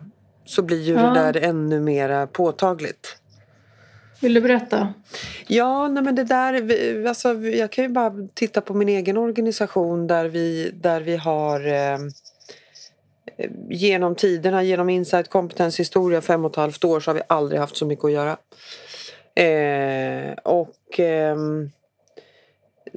Så 0.45 0.62
blir 0.62 0.81
ju 0.81 0.93
Ja. 0.93 1.01
det 1.01 1.13
där 1.31 1.41
ännu 1.50 1.79
mer 1.79 2.25
påtagligt. 2.25 3.17
Vill 4.22 4.34
du 4.34 4.41
berätta? 4.41 4.93
Ja, 5.47 5.87
nej 5.87 6.03
men 6.03 6.15
det 6.15 6.23
där, 6.23 6.61
vi- 6.61 7.07
alltså, 7.07 7.33
jag 7.33 7.71
kan 7.71 7.83
ju 7.83 7.89
bara 7.89 8.13
titta 8.33 8.61
på 8.61 8.73
min 8.73 8.89
egen 8.89 9.17
organisation 9.17 10.07
där 10.07 10.25
vi, 10.25 10.71
där 10.73 11.01
vi 11.01 11.15
har 11.15 11.67
eh, 11.67 11.93
eh, 11.93 11.99
genom 13.69 14.15
tiderna, 14.15 14.63
genom 14.63 14.89
Insight 14.89 15.29
kompetenshistoria, 15.29 16.21
fem 16.21 16.45
och 16.45 16.51
ett 16.51 16.57
halvt 16.57 16.83
år 16.83 16.99
så 16.99 17.09
har 17.11 17.15
vi 17.15 17.21
aldrig 17.29 17.59
haft 17.61 17.77
så 17.77 17.85
mycket 17.85 18.05
att 18.05 18.11
göra. 18.11 18.37
Eh, 19.35 20.33
och 20.43 20.99
Eh, 20.99 21.35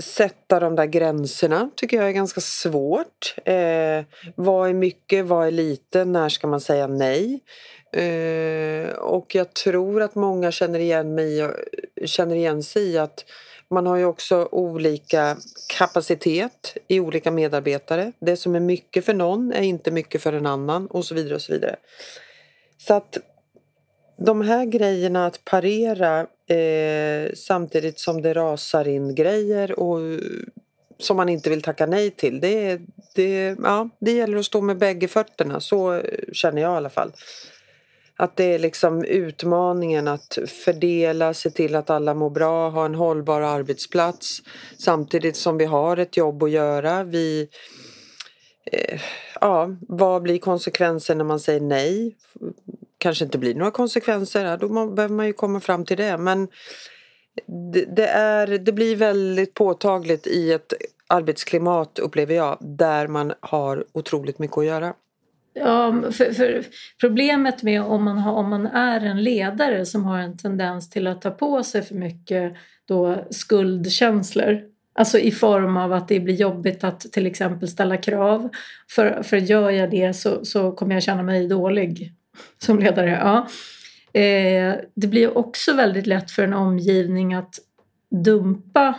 sätta 0.00 0.60
de 0.60 0.76
där 0.76 0.86
gränserna 0.86 1.70
tycker 1.76 1.96
jag 1.96 2.08
är 2.08 2.12
ganska 2.12 2.40
svårt. 2.40 3.34
Eh, 3.44 4.04
vad 4.34 4.68
är 4.68 4.74
mycket, 4.74 5.26
vad 5.26 5.46
är 5.46 5.50
lite, 5.50 6.04
när 6.04 6.28
ska 6.28 6.46
man 6.46 6.60
säga 6.60 6.86
nej? 6.86 7.40
Eh, 7.92 8.90
och 8.90 9.34
jag 9.34 9.54
tror 9.54 10.02
att 10.02 10.14
många 10.14 10.52
känner 10.52 10.78
igen, 10.78 11.14
mig, 11.14 11.50
känner 12.04 12.36
igen 12.36 12.62
sig 12.62 12.82
i 12.82 12.98
att 12.98 13.24
man 13.70 13.86
har 13.86 13.96
ju 13.96 14.04
också 14.04 14.48
olika 14.52 15.36
kapacitet 15.68 16.76
i 16.88 17.00
olika 17.00 17.30
medarbetare. 17.30 18.12
Det 18.20 18.36
som 18.36 18.54
är 18.54 18.60
mycket 18.60 19.04
för 19.04 19.14
någon 19.14 19.52
är 19.52 19.62
inte 19.62 19.90
mycket 19.90 20.22
för 20.22 20.32
en 20.32 20.46
annan 20.46 20.86
och 20.86 21.04
så 21.04 21.14
vidare 21.14 21.34
och 21.34 21.42
så 21.42 21.52
vidare. 21.52 21.76
Så 22.78 22.94
att 22.94 23.18
de 24.16 24.40
här 24.40 24.64
grejerna 24.64 25.26
att 25.26 25.44
parera 25.44 26.26
eh, 26.48 27.32
samtidigt 27.34 27.98
som 27.98 28.22
det 28.22 28.34
rasar 28.34 28.88
in 28.88 29.14
grejer 29.14 29.80
och 29.80 30.00
eh, 30.00 30.18
som 30.98 31.16
man 31.16 31.28
inte 31.28 31.50
vill 31.50 31.62
tacka 31.62 31.86
nej 31.86 32.10
till. 32.10 32.40
Det, 32.40 32.80
det, 33.14 33.56
ja, 33.62 33.88
det 34.00 34.12
gäller 34.12 34.38
att 34.38 34.44
stå 34.44 34.60
med 34.60 34.78
bägge 34.78 35.08
fötterna, 35.08 35.60
så 35.60 35.92
eh, 35.92 36.02
känner 36.32 36.62
jag 36.62 36.72
i 36.72 36.76
alla 36.76 36.90
fall. 36.90 37.12
Att 38.16 38.36
det 38.36 38.44
är 38.44 38.58
liksom 38.58 39.04
utmaningen 39.04 40.08
att 40.08 40.38
fördela, 40.64 41.34
se 41.34 41.50
till 41.50 41.74
att 41.74 41.90
alla 41.90 42.14
mår 42.14 42.30
bra, 42.30 42.68
ha 42.68 42.84
en 42.84 42.94
hållbar 42.94 43.40
arbetsplats 43.40 44.38
samtidigt 44.78 45.36
som 45.36 45.58
vi 45.58 45.64
har 45.64 45.96
ett 45.96 46.16
jobb 46.16 46.42
att 46.42 46.50
göra. 46.50 47.04
Vi, 47.04 47.48
eh, 48.72 49.00
ja, 49.40 49.76
vad 49.80 50.22
blir 50.22 50.38
konsekvensen 50.38 51.18
när 51.18 51.24
man 51.24 51.40
säger 51.40 51.60
nej? 51.60 52.16
Kanske 52.98 53.24
inte 53.24 53.38
blir 53.38 53.54
några 53.54 53.70
konsekvenser, 53.70 54.56
då 54.56 54.68
behöver 54.68 55.14
man 55.14 55.26
ju 55.26 55.32
komma 55.32 55.60
fram 55.60 55.84
till 55.84 55.96
det. 55.96 56.18
Men 56.18 56.48
det, 57.72 57.96
det, 57.96 58.06
är, 58.06 58.46
det 58.46 58.72
blir 58.72 58.96
väldigt 58.96 59.54
påtagligt 59.54 60.26
i 60.26 60.52
ett 60.52 60.72
arbetsklimat 61.06 61.98
upplever 61.98 62.34
jag 62.34 62.58
där 62.60 63.08
man 63.08 63.32
har 63.40 63.84
otroligt 63.92 64.38
mycket 64.38 64.58
att 64.58 64.66
göra. 64.66 64.94
Ja, 65.54 66.02
för, 66.10 66.32
för 66.32 66.64
problemet 67.00 67.62
med 67.62 67.82
om 67.82 68.04
man, 68.04 68.18
har, 68.18 68.32
om 68.32 68.50
man 68.50 68.66
är 68.66 69.00
en 69.00 69.22
ledare 69.22 69.86
som 69.86 70.04
har 70.04 70.18
en 70.18 70.38
tendens 70.38 70.90
till 70.90 71.06
att 71.06 71.22
ta 71.22 71.30
på 71.30 71.62
sig 71.62 71.82
för 71.82 71.94
mycket 71.94 72.54
då 72.84 73.24
skuldkänslor 73.30 74.62
Alltså 74.98 75.18
i 75.18 75.30
form 75.30 75.76
av 75.76 75.92
att 75.92 76.08
det 76.08 76.20
blir 76.20 76.34
jobbigt 76.34 76.84
att 76.84 77.00
till 77.00 77.26
exempel 77.26 77.68
ställa 77.68 77.96
krav. 77.96 78.48
För, 78.90 79.22
för 79.22 79.36
gör 79.36 79.70
jag 79.70 79.90
det 79.90 80.14
så, 80.14 80.44
så 80.44 80.72
kommer 80.72 80.94
jag 80.94 81.02
känna 81.02 81.22
mig 81.22 81.48
dålig 81.48 82.12
som 82.58 82.78
ledare. 82.78 83.10
Ja. 83.10 83.48
Eh, 84.20 84.74
det 84.94 85.06
blir 85.06 85.38
också 85.38 85.72
väldigt 85.72 86.06
lätt 86.06 86.30
för 86.30 86.42
en 86.42 86.54
omgivning 86.54 87.34
att 87.34 87.54
dumpa 88.24 88.94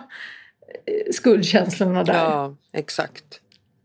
eh, 0.86 1.12
skuldkänslorna 1.12 2.04
där. 2.04 2.14
Ja, 2.14 2.56
exakt. 2.74 3.26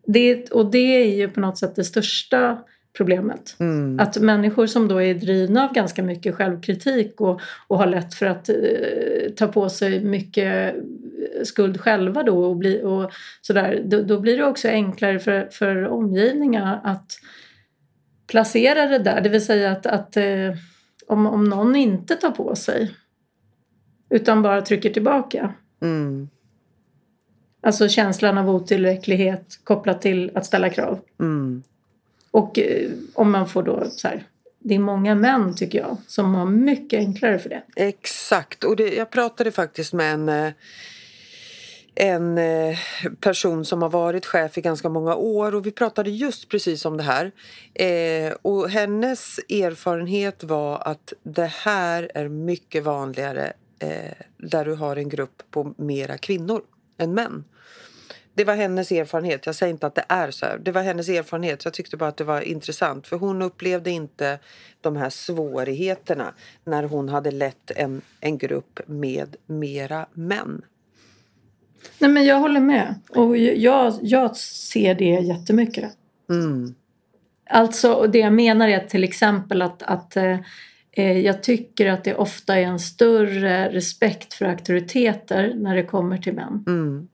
Det, 0.07 0.51
och 0.51 0.71
det 0.71 1.03
är 1.03 1.17
ju 1.17 1.29
på 1.29 1.41
något 1.41 1.59
sätt 1.59 1.77
det 1.77 1.85
största 1.85 2.59
problemet. 2.97 3.57
Mm. 3.61 4.01
Att 4.01 4.19
människor 4.19 4.67
som 4.67 4.89
då 4.89 5.03
är 5.03 5.15
drivna 5.15 5.65
av 5.69 5.75
ganska 5.75 6.03
mycket 6.03 6.35
självkritik 6.35 7.21
och, 7.21 7.41
och 7.67 7.79
har 7.79 7.87
lätt 7.87 8.15
för 8.15 8.27
att 8.27 8.49
eh, 8.49 8.55
ta 9.37 9.49
på 9.49 9.69
sig 9.69 10.05
mycket 10.05 10.75
skuld 11.45 11.81
själva 11.81 12.23
då 12.23 12.45
och, 12.45 12.57
bli, 12.57 12.83
och 12.83 13.13
sådär, 13.43 13.83
då, 13.85 14.03
då 14.03 14.21
blir 14.21 14.37
det 14.37 14.45
också 14.45 14.69
enklare 14.69 15.19
för, 15.19 15.49
för 15.53 15.89
omgivningar 15.89 16.81
att 16.85 17.13
placera 18.27 18.87
det 18.87 18.99
där. 18.99 19.21
Det 19.21 19.29
vill 19.29 19.45
säga 19.45 19.73
att, 19.73 19.87
att 19.87 20.17
eh, 20.17 20.55
om, 21.07 21.27
om 21.27 21.45
någon 21.45 21.77
inte 21.77 22.17
tar 22.17 22.31
på 22.31 22.57
sig 22.57 22.95
utan 24.11 24.43
bara 24.43 24.63
trycker 24.63 24.91
tillbaka 24.91 25.55
Mm. 25.85 26.29
Alltså 27.61 27.89
känslan 27.89 28.39
av 28.39 28.51
otillräcklighet 28.51 29.59
kopplat 29.65 30.03
till 30.03 30.31
att 30.35 30.47
ställa 30.47 30.71
krav. 30.71 31.01
Mm. 31.21 31.63
Och 32.31 32.59
eh, 32.59 32.91
om 33.15 33.33
man 33.33 33.49
får 33.49 33.63
då 33.63 33.85
så 33.91 34.09
här, 34.09 34.27
det 34.59 34.75
är 34.75 34.79
många 34.79 35.15
män 35.15 35.57
tycker 35.57 35.79
jag 35.79 35.97
som 36.07 36.35
har 36.35 36.47
mycket 36.47 36.99
enklare 36.99 37.39
för 37.39 37.49
det. 37.49 37.63
Exakt. 37.77 38.65
Och 38.65 38.77
det, 38.77 38.95
jag 38.95 39.11
pratade 39.11 39.53
faktiskt 39.53 39.93
med 39.93 40.15
en, 40.15 40.29
eh, 40.29 40.53
en 41.95 42.39
eh, 42.39 42.79
person 43.21 43.65
som 43.65 43.83
har 43.83 43.89
varit 43.89 44.27
chef 44.27 44.59
i 44.59 44.61
ganska 44.61 44.89
många 44.89 45.15
år 45.15 45.55
och 45.55 45.67
vi 45.67 45.71
pratade 45.71 46.11
just 46.11 46.49
precis 46.49 46.85
om 46.85 46.97
det 46.97 47.03
här. 47.03 47.33
Eh, 47.75 48.35
och 48.43 48.71
hennes 48.71 49.39
erfarenhet 49.39 50.45
var 50.45 50.79
att 50.79 51.13
det 51.23 51.47
här 51.47 52.11
är 52.15 52.29
mycket 52.29 52.85
vanligare 52.85 53.53
eh, 53.79 54.13
där 54.37 54.65
du 54.65 54.75
har 54.75 54.97
en 54.97 55.09
grupp 55.09 55.43
på 55.51 55.75
mera 55.77 56.19
kvinnor 56.19 56.63
än 56.99 57.15
män. 57.15 57.45
Det 58.37 58.45
var 58.45 58.55
hennes 58.55 58.93
erfarenhet. 58.93 59.47
Jag 59.47 59.55
säger 59.55 59.73
inte 59.73 59.87
att 59.87 59.95
det 59.95 60.05
är 60.09 60.31
så 60.31 60.47
här. 60.47 60.59
Det 60.59 60.73
var 60.73 60.83
hennes 60.83 61.09
erfarenhet. 61.09 61.65
Jag 61.65 61.75
tyckte 61.75 61.97
bara 61.97 62.09
att 62.09 62.17
det 62.17 62.25
var 62.25 62.41
intressant. 62.41 63.07
För 63.07 63.17
hon 63.17 63.43
upplevde 63.43 63.91
inte 63.91 64.39
de 64.81 64.97
här 64.97 65.11
svårigheterna 65.11 66.35
när 66.65 66.83
hon 66.83 67.09
hade 67.09 67.31
lett 67.31 67.71
en, 67.71 68.03
en 68.21 68.39
grupp 68.39 68.81
med 68.87 69.37
mera 69.47 70.07
män. 70.13 70.63
Nej 71.99 72.11
men 72.11 72.25
jag 72.25 72.41
håller 72.41 72.61
med. 72.61 72.95
Och 73.09 73.37
jag, 73.37 73.95
jag 74.03 74.37
ser 74.37 74.95
det 74.95 75.05
jättemycket. 75.05 75.93
Mm. 76.31 76.75
Alltså 77.51 78.07
det 78.07 78.19
jag 78.19 78.33
menar 78.33 78.69
är 78.69 78.79
till 78.79 79.05
exempel 79.05 79.63
att, 79.63 79.83
att 79.83 80.17
eh, 80.17 80.39
eh, 80.93 81.21
jag 81.21 81.43
tycker 81.43 81.91
att 81.91 82.05
det 82.05 82.15
ofta 82.15 82.59
är 82.59 82.63
en 82.63 82.79
större 82.79 83.73
respekt 83.73 84.35
för 84.35 84.45
auktoriteter 84.45 85.53
när 85.55 85.77
det 85.77 85.83
kommer 85.83 86.19
till 86.19 86.35
män. 86.35 86.65
Mm. 86.67 87.09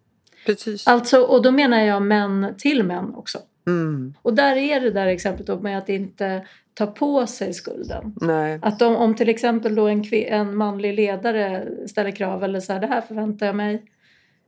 Precis. 0.47 0.87
Alltså, 0.87 1.21
och 1.21 1.43
då 1.43 1.50
menar 1.50 1.81
jag 1.81 2.03
män 2.03 2.55
till 2.59 2.83
män 2.83 3.15
också. 3.15 3.39
Mm. 3.67 4.15
Och 4.23 4.35
där 4.35 4.57
är 4.57 4.81
det 4.81 4.91
där 4.91 5.07
exemplet 5.07 5.62
med 5.62 5.79
att 5.79 5.89
inte 5.89 6.47
ta 6.75 6.87
på 6.87 7.27
sig 7.27 7.55
skulden. 7.55 8.15
Nej. 8.21 8.59
Att 8.62 8.83
om, 8.83 8.97
om 8.97 9.15
till 9.15 9.29
exempel 9.29 9.75
då 9.75 9.89
en, 9.89 10.05
en 10.12 10.57
manlig 10.57 10.95
ledare 10.95 11.69
ställer 11.87 12.11
krav 12.11 12.45
eller 12.45 12.61
så 12.61 12.73
här, 12.73 12.81
det 12.81 12.87
här 12.87 13.00
förväntar 13.00 13.47
jag 13.47 13.57
mig. 13.57 13.83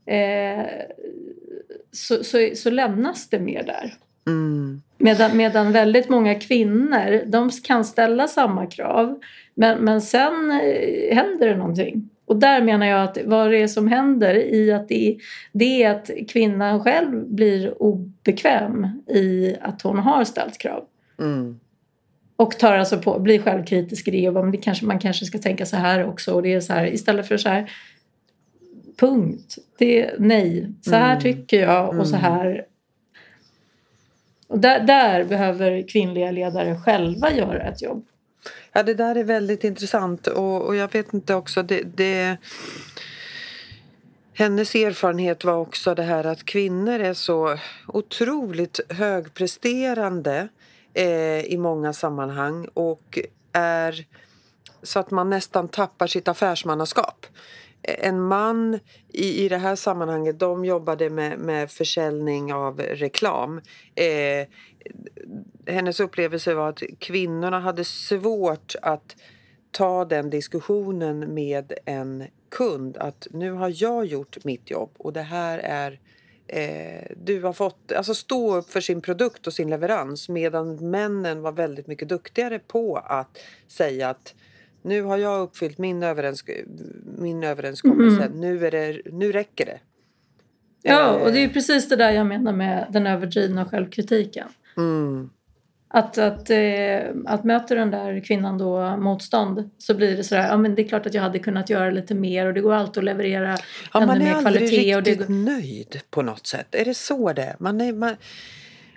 Eh, 0.06 0.66
så, 1.92 2.25
så, 2.25 2.50
så 2.54 2.71
lämnas 2.71 3.28
det 3.28 3.38
mer 3.38 3.62
där. 3.62 3.94
Mm. 4.26 4.82
Medan, 4.99 5.37
medan 5.37 5.73
väldigt 5.73 6.09
många 6.09 6.35
kvinnor 6.35 7.25
de 7.26 7.50
kan 7.50 7.85
ställa 7.85 8.28
samma 8.28 8.66
krav 8.66 9.21
men, 9.54 9.78
men 9.78 10.00
sen 10.00 10.50
eh, 10.50 11.14
händer 11.14 11.49
det 11.49 11.56
någonting. 11.56 12.09
Och 12.25 12.37
där 12.37 12.62
menar 12.62 12.87
jag 12.87 13.02
att 13.02 13.18
vad 13.25 13.50
det 13.50 13.59
är 13.62 13.66
som 13.66 13.88
händer 13.88 14.35
i 14.35 14.73
att 14.73 14.88
det, 14.88 15.18
det 15.52 15.82
är 15.82 15.90
att 15.90 16.11
kvinnan 16.28 16.85
själv 16.85 17.28
blir 17.28 17.82
obekväm 17.82 18.87
i 19.09 19.56
att 19.61 19.82
hon 19.82 19.99
har 19.99 20.25
ställt 20.25 20.59
krav. 20.59 20.85
Mm. 21.18 21.61
Och 22.37 22.59
tar 22.59 22.73
alltså 22.73 22.99
på, 22.99 23.18
blir 23.18 23.42
självkritisk 23.42 24.09
i 24.09 24.11
det 24.11 24.28
och 24.28 24.35
bara, 24.35 24.47
det 24.47 24.56
kanske, 24.56 24.87
man 24.87 24.99
kanske 24.99 25.25
ska 25.25 25.38
tänka 25.38 25.66
så 25.66 25.76
här 25.76 26.06
också. 26.06 26.35
Och 26.35 26.42
det 26.42 26.54
är 26.54 26.61
så 26.61 26.73
här, 26.73 26.94
istället 26.94 27.28
för 27.28 27.37
så 27.37 27.49
här, 27.49 27.71
punkt. 29.06 29.56
Det 29.78 30.14
nej. 30.18 30.73
Så 30.82 30.90
här 30.94 31.11
Mm. 31.11 31.23
tycker 31.23 31.61
jag 31.62 31.99
och 31.99 32.06
så 32.06 32.16
Mm. 32.16 32.30
här. 32.32 32.66
Och 34.49 34.59
där, 34.59 34.80
där 34.80 35.25
behöver 35.25 35.88
kvinnliga 35.88 36.30
ledare 36.30 36.76
själva 36.85 37.32
göra 37.32 37.62
ett 37.62 37.82
jobb. 37.82 38.04
Ja, 38.73 38.82
det 38.82 38.94
där 38.94 39.14
är 39.14 39.25
väldigt 39.25 39.64
intressant 39.64 40.26
och, 40.26 40.62
och 40.62 40.76
jag 40.76 40.92
vet 40.92 41.14
inte 41.14 41.35
också 41.35 41.62
det, 41.62 41.82
det 41.82 42.37
hennes 44.35 44.75
erfarenhet 44.75 45.44
var 45.44 45.54
också 45.54 45.94
det 45.94 46.02
här 46.02 46.25
att 46.25 46.44
kvinnor 46.44 47.00
är 47.00 47.14
så 47.14 47.59
otroligt 47.88 48.80
högpresterande 48.88 50.49
eh, 50.94 51.40
i 51.40 51.56
många 51.59 51.92
sammanhang 51.92 52.68
och 52.75 53.18
är 53.52 54.04
så 54.82 54.99
att 54.99 55.11
man 55.11 55.30
nästan 55.30 55.68
tappar 55.68 56.06
sitt 56.06 56.28
affärsmannaskap. 56.28 57.26
En 57.83 58.23
man 58.23 58.79
i, 59.09 59.45
i 59.45 59.49
det 59.49 59.57
här 59.57 59.77
sammanhanget, 59.77 60.39
de 60.39 60.65
jobbade 60.65 61.11
med, 61.11 61.39
med 61.39 61.71
försäljning 61.71 62.53
av 62.53 62.81
reklam. 62.81 63.61
Eh, 63.95 64.47
hennes 65.67 66.01
upplevelse 66.01 66.55
var 66.55 66.69
att 66.69 66.83
kvinnorna 66.99 67.61
hade 67.61 67.85
svårt 67.85 68.75
att 68.83 69.17
ta 69.71 70.05
den 70.05 70.31
diskussionen 70.31 71.35
med 71.35 71.73
en 71.85 72.25
kund 72.49 72.97
att 72.97 73.27
nu 73.31 73.53
har 73.53 73.73
jag 73.83 74.07
gjort 74.07 74.45
mitt 74.45 74.71
jobb 74.71 74.91
och 74.99 75.12
det 75.12 75.23
här 75.23 75.59
är 75.59 76.01
eh, 76.47 77.17
du 77.17 77.43
har 77.43 77.53
fått, 77.53 77.93
alltså 77.93 78.15
stå 78.15 78.57
upp 78.57 78.71
för 78.71 78.81
sin 78.81 79.01
produkt 79.01 79.47
och 79.47 79.53
sin 79.53 79.71
leverans 79.71 80.29
medan 80.29 80.91
männen 80.91 81.43
var 81.43 81.53
väldigt 81.53 81.87
mycket 81.87 82.09
duktigare 82.09 82.59
på 82.59 82.97
att 82.97 83.39
säga 83.69 84.09
att 84.09 84.35
nu 84.83 85.03
har 85.03 85.17
jag 85.17 85.41
uppfyllt 85.41 85.79
min, 85.79 86.03
överensk- 86.03 86.65
min 87.19 87.45
överenskommelse, 87.45 88.31
nu, 88.35 88.67
är 88.67 88.71
det, 88.71 89.01
nu 89.12 89.33
räcker 89.33 89.67
det. 89.67 89.79
Ja, 90.83 91.17
Eh, 91.17 91.23
och 91.23 91.33
det 91.33 91.39
är 91.45 91.49
precis 91.49 91.89
det 91.89 91.97
där 91.97 92.11
jag 92.11 92.27
menar 92.27 92.53
med 92.53 92.87
den 92.91 93.07
överdrivna 93.07 93.65
självkritiken. 93.65 94.49
Mm, 94.77 95.31
Att, 95.89 96.19
att, 96.19 96.51
eh, 96.51 97.01
att 97.27 97.45
möter 97.45 97.77
den 97.77 97.91
där 97.91 98.21
kvinnan 98.25 98.59
då 98.59 98.97
motstånd 98.97 99.71
så 99.79 99.95
blir 99.95 100.17
det 100.17 100.25
sådär, 100.25 100.47
ja 100.49 100.57
men 100.57 100.75
det 100.75 100.83
är 100.83 100.89
klart 100.89 101.07
att 101.07 101.15
jag 101.15 101.23
hade 101.23 101.39
kunnat 101.39 101.71
göra 101.71 101.91
lite 101.91 102.15
mer 102.15 102.47
och 102.47 102.55
det 102.55 102.61
går 102.61 102.73
alltid 102.75 102.99
att 102.99 103.05
leverera 103.05 103.57
Ja, 103.95 104.01
ännu 104.03 104.07
man 104.07 104.21
är 104.21 104.25
mer 104.25 104.35
aldrig 104.35 104.69
kvalitet. 104.71 104.97
Och 104.97 105.03
det 105.03 105.11
riktigt 105.11 105.29
nöjd 105.29 106.01
på 106.11 106.23
något 106.23 106.47
sätt. 106.47 106.75
Är 106.75 106.85
det 106.85 106.95
så 106.95 107.33
det 107.33 107.57
man 107.59 107.81
är? 107.81 107.93
Man, 107.93 108.17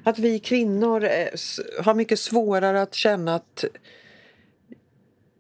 att 0.04 0.20
vi 0.20 0.40
kvinnor 0.40 1.04
s- 1.34 1.60
har 1.84 1.94
mycket 1.94 2.20
svårare 2.20 2.82
att 2.82 2.94
känna 2.94 3.36
att 3.36 3.66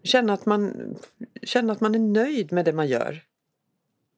känna 0.05 0.33
att, 0.33 0.45
man, 0.45 0.95
känna 1.43 1.73
att 1.73 1.81
man 1.81 1.95
är 1.95 1.99
nöjd 1.99 2.51
med 2.51 2.65
det 2.65 2.73
man 2.73 2.87
gör. 2.87 3.24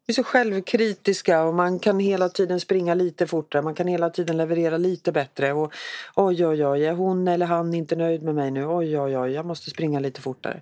Vi 0.08 0.12
är 0.12 0.16
så 0.16 0.24
självkritiska 0.24 1.44
och 1.44 1.54
man 1.54 1.80
kan 1.80 2.00
hela 2.00 2.30
tiden 2.30 2.60
springa 2.60 2.94
lite 2.94 3.28
fortare. 3.28 3.62
Man 3.62 3.76
kan 3.76 3.88
hela 3.88 4.10
tiden 4.10 4.38
leverera 4.38 4.78
lite 4.78 5.12
bättre. 5.12 5.54
Och 5.54 5.74
oj, 6.16 6.46
oj, 6.46 6.66
oj, 6.66 6.86
är 6.86 6.94
hon 6.94 7.28
eller 7.28 7.46
han 7.46 7.74
inte 7.74 7.96
nöjd 7.96 8.24
med 8.24 8.36
mig 8.36 8.52
nu? 8.52 8.66
Oj, 8.66 9.00
oj, 9.00 9.18
oj, 9.18 9.32
jag 9.32 9.46
måste 9.46 9.70
springa 9.70 10.00
lite 10.00 10.22
fortare. 10.22 10.62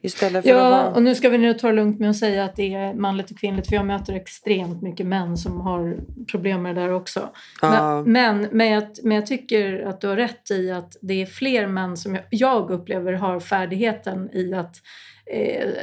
Istället 0.00 0.44
för 0.44 0.50
Ja, 0.50 0.70
vara... 0.70 0.86
och 0.86 1.02
nu 1.02 1.14
ska 1.14 1.28
vi 1.28 1.38
nu 1.38 1.54
ta 1.54 1.66
det 1.66 1.72
lugnt 1.72 2.00
med 2.00 2.10
att 2.10 2.16
säga 2.16 2.44
att 2.44 2.56
det 2.56 2.74
är 2.74 2.94
manligt 2.94 3.30
och 3.30 3.38
kvinnligt 3.38 3.68
för 3.68 3.76
jag 3.76 3.86
möter 3.86 4.12
extremt 4.12 4.82
mycket 4.82 5.06
män 5.06 5.36
som 5.36 5.60
har 5.60 5.96
problem 6.30 6.62
med 6.62 6.74
det 6.74 6.80
där 6.80 6.92
också. 6.92 7.28
Ja. 7.62 8.02
Men, 8.06 8.40
men, 8.40 8.48
men, 8.52 8.68
jag, 8.68 8.84
men 9.02 9.16
jag 9.16 9.26
tycker 9.26 9.82
att 9.82 10.00
du 10.00 10.08
har 10.08 10.16
rätt 10.16 10.50
i 10.50 10.70
att 10.70 10.96
det 11.00 11.22
är 11.22 11.26
fler 11.26 11.66
män 11.66 11.96
som 11.96 12.14
jag, 12.14 12.24
jag 12.30 12.70
upplever 12.70 13.12
har 13.12 13.40
färdigheten 13.40 14.30
i 14.32 14.54
att 14.54 14.76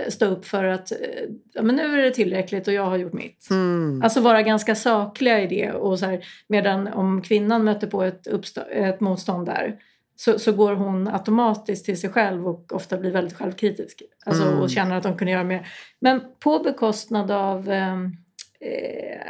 stå 0.10 0.25
upp 0.25 0.45
för 0.45 0.63
att 0.63 0.91
eh, 0.91 0.97
ja, 1.53 1.62
men 1.62 1.75
nu 1.75 1.99
är 1.99 2.03
det 2.03 2.12
tillräckligt 2.12 2.67
och 2.67 2.73
jag 2.73 2.86
har 2.86 2.97
gjort 2.97 3.13
mitt. 3.13 3.47
Mm. 3.49 4.01
Alltså 4.03 4.21
vara 4.21 4.41
ganska 4.41 4.75
sakliga 4.75 5.41
i 5.41 5.47
det. 5.47 5.71
Och 5.71 5.99
så 5.99 6.06
här, 6.06 6.25
medan 6.47 6.88
om 6.88 7.21
kvinnan 7.21 7.63
möter 7.63 7.88
på 7.88 8.03
ett, 8.03 8.27
ett 8.71 8.99
motstånd 8.99 9.45
där 9.45 9.77
så, 10.15 10.39
så 10.39 10.51
går 10.51 10.75
hon 10.75 11.08
automatiskt 11.08 11.86
till 11.86 11.99
sig 11.99 12.10
själv 12.10 12.47
och 12.47 12.73
ofta 12.73 12.97
blir 12.97 13.12
väldigt 13.12 13.38
självkritisk. 13.38 14.01
Alltså, 14.25 14.43
Mm. 14.43 14.60
Och 14.60 14.69
känner 14.69 14.97
att 14.97 15.03
de 15.03 15.17
kunde 15.17 15.32
göra 15.32 15.43
mer. 15.43 15.67
Men 15.99 16.21
på 16.39 16.60
bekostnad 16.60 17.32
av 17.32 17.71
eh, 17.71 18.03
eh, 18.60 19.21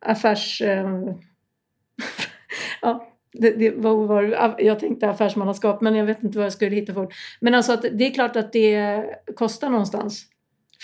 affärs... 0.00 0.62
Eh, 0.62 0.88
ja, 2.82 3.11
det, 3.32 3.50
det 3.50 3.70
var, 3.70 4.06
var, 4.06 4.54
jag 4.58 4.78
tänkte 4.78 5.10
affärsmannaskap 5.10 5.80
men 5.80 5.94
jag 5.94 6.04
vet 6.04 6.22
inte 6.22 6.38
vad 6.38 6.44
jag 6.44 6.52
skulle 6.52 6.76
hitta 6.76 6.94
för. 6.94 7.08
Men 7.40 7.54
alltså 7.54 7.72
att 7.72 7.82
det 7.92 8.06
är 8.06 8.14
klart 8.14 8.36
att 8.36 8.52
det 8.52 9.04
kostar 9.36 9.70
någonstans. 9.70 10.26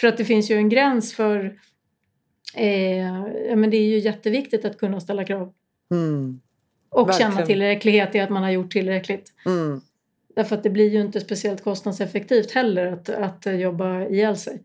För 0.01 0.09
att 0.09 0.17
det 0.17 0.25
finns 0.25 0.51
ju 0.51 0.57
en 0.57 0.69
gräns 0.69 1.15
för 1.15 1.59
Eh, 2.55 3.57
men 3.57 3.71
det 3.71 3.77
är 3.77 3.87
ju 3.87 3.99
jätteviktigt 3.99 4.65
att 4.65 4.79
kunna 4.79 5.01
ställa 5.01 5.25
krav. 5.25 5.53
Mm. 5.91 6.41
Och 6.91 7.09
Verkligen. 7.09 7.33
känna 7.33 7.47
tillräcklighet 7.47 8.15
i 8.15 8.21
att 8.21 8.31
man 8.31 8.43
har 8.43 8.51
gjort 8.51 8.73
tillräckligt. 8.73 9.33
Mm. 9.47 9.81
Därför 10.37 10.57
att 10.57 10.63
det 10.63 10.71
blir 10.71 10.91
ju 10.91 11.01
inte 11.01 11.21
speciellt 11.21 11.65
kostnadseffektivt 11.65 12.51
heller 12.51 12.87
att, 12.87 13.09
att 13.09 13.61
jobba 13.61 14.07
ihjäl 14.07 14.37
sig. 14.37 14.63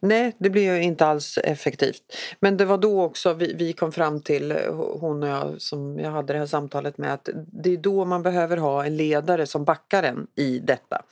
Nej, 0.00 0.36
det 0.38 0.50
blir 0.50 0.74
ju 0.74 0.82
inte 0.82 1.06
alls 1.06 1.38
effektivt. 1.38 2.02
Men 2.40 2.56
det 2.56 2.64
var 2.64 2.78
då 2.78 3.02
också 3.02 3.32
vi, 3.32 3.54
vi 3.54 3.72
kom 3.72 3.92
fram 3.92 4.20
till, 4.20 4.50
eh, 4.50 4.74
hon 4.74 5.22
och 5.22 5.28
jag 5.28 5.54
som 5.58 5.98
jag 5.98 6.10
hade 6.10 6.32
det 6.32 6.38
här 6.38 6.46
samtalet 6.46 6.98
med, 6.98 7.14
att 7.14 7.28
det 7.34 7.72
är 7.72 7.76
då 7.76 8.04
man 8.04 8.22
behöver 8.22 8.56
ha 8.56 8.84
en 8.84 8.96
ledare 8.96 9.46
som 9.46 9.64
backar 9.64 10.02
en 10.02 10.26
i 10.34 10.58
detta. 10.58 11.02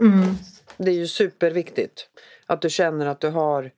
Mm. 0.00 0.34
Det 0.76 0.90
är 0.90 0.94
ju 0.94 1.06
superviktigt 1.06 2.08
att 2.46 2.62
du 2.62 2.70
känner 2.70 3.06
att 3.06 3.20
du 3.20 3.28
har, 3.28 3.70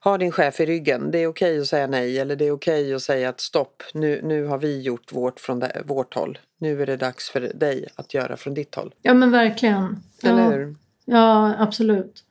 har 0.00 0.18
din 0.18 0.32
chef 0.32 0.60
i 0.60 0.66
ryggen. 0.66 1.10
Det 1.10 1.18
är 1.18 1.26
okej 1.26 1.60
att 1.60 1.66
säga 1.66 1.86
nej 1.86 2.18
eller 2.18 2.36
det 2.36 2.44
är 2.44 2.50
okej 2.50 2.94
att 2.94 3.02
säga 3.02 3.28
att 3.28 3.40
stopp, 3.40 3.82
nu, 3.94 4.20
nu 4.22 4.44
har 4.44 4.58
vi 4.58 4.80
gjort 4.80 5.12
vårt 5.12 5.40
från 5.40 5.60
det, 5.60 5.82
vårt 5.84 6.14
håll. 6.14 6.38
Nu 6.58 6.82
är 6.82 6.86
det 6.86 6.96
dags 6.96 7.30
för 7.30 7.40
dig 7.40 7.88
att 7.94 8.14
göra 8.14 8.36
från 8.36 8.54
ditt 8.54 8.74
håll. 8.74 8.94
Ja 9.02 9.14
men 9.14 9.30
verkligen. 9.30 10.02
Eller 10.22 10.42
ja, 10.42 10.50
hur? 10.50 10.76
ja 11.04 11.54
absolut. 11.58 12.24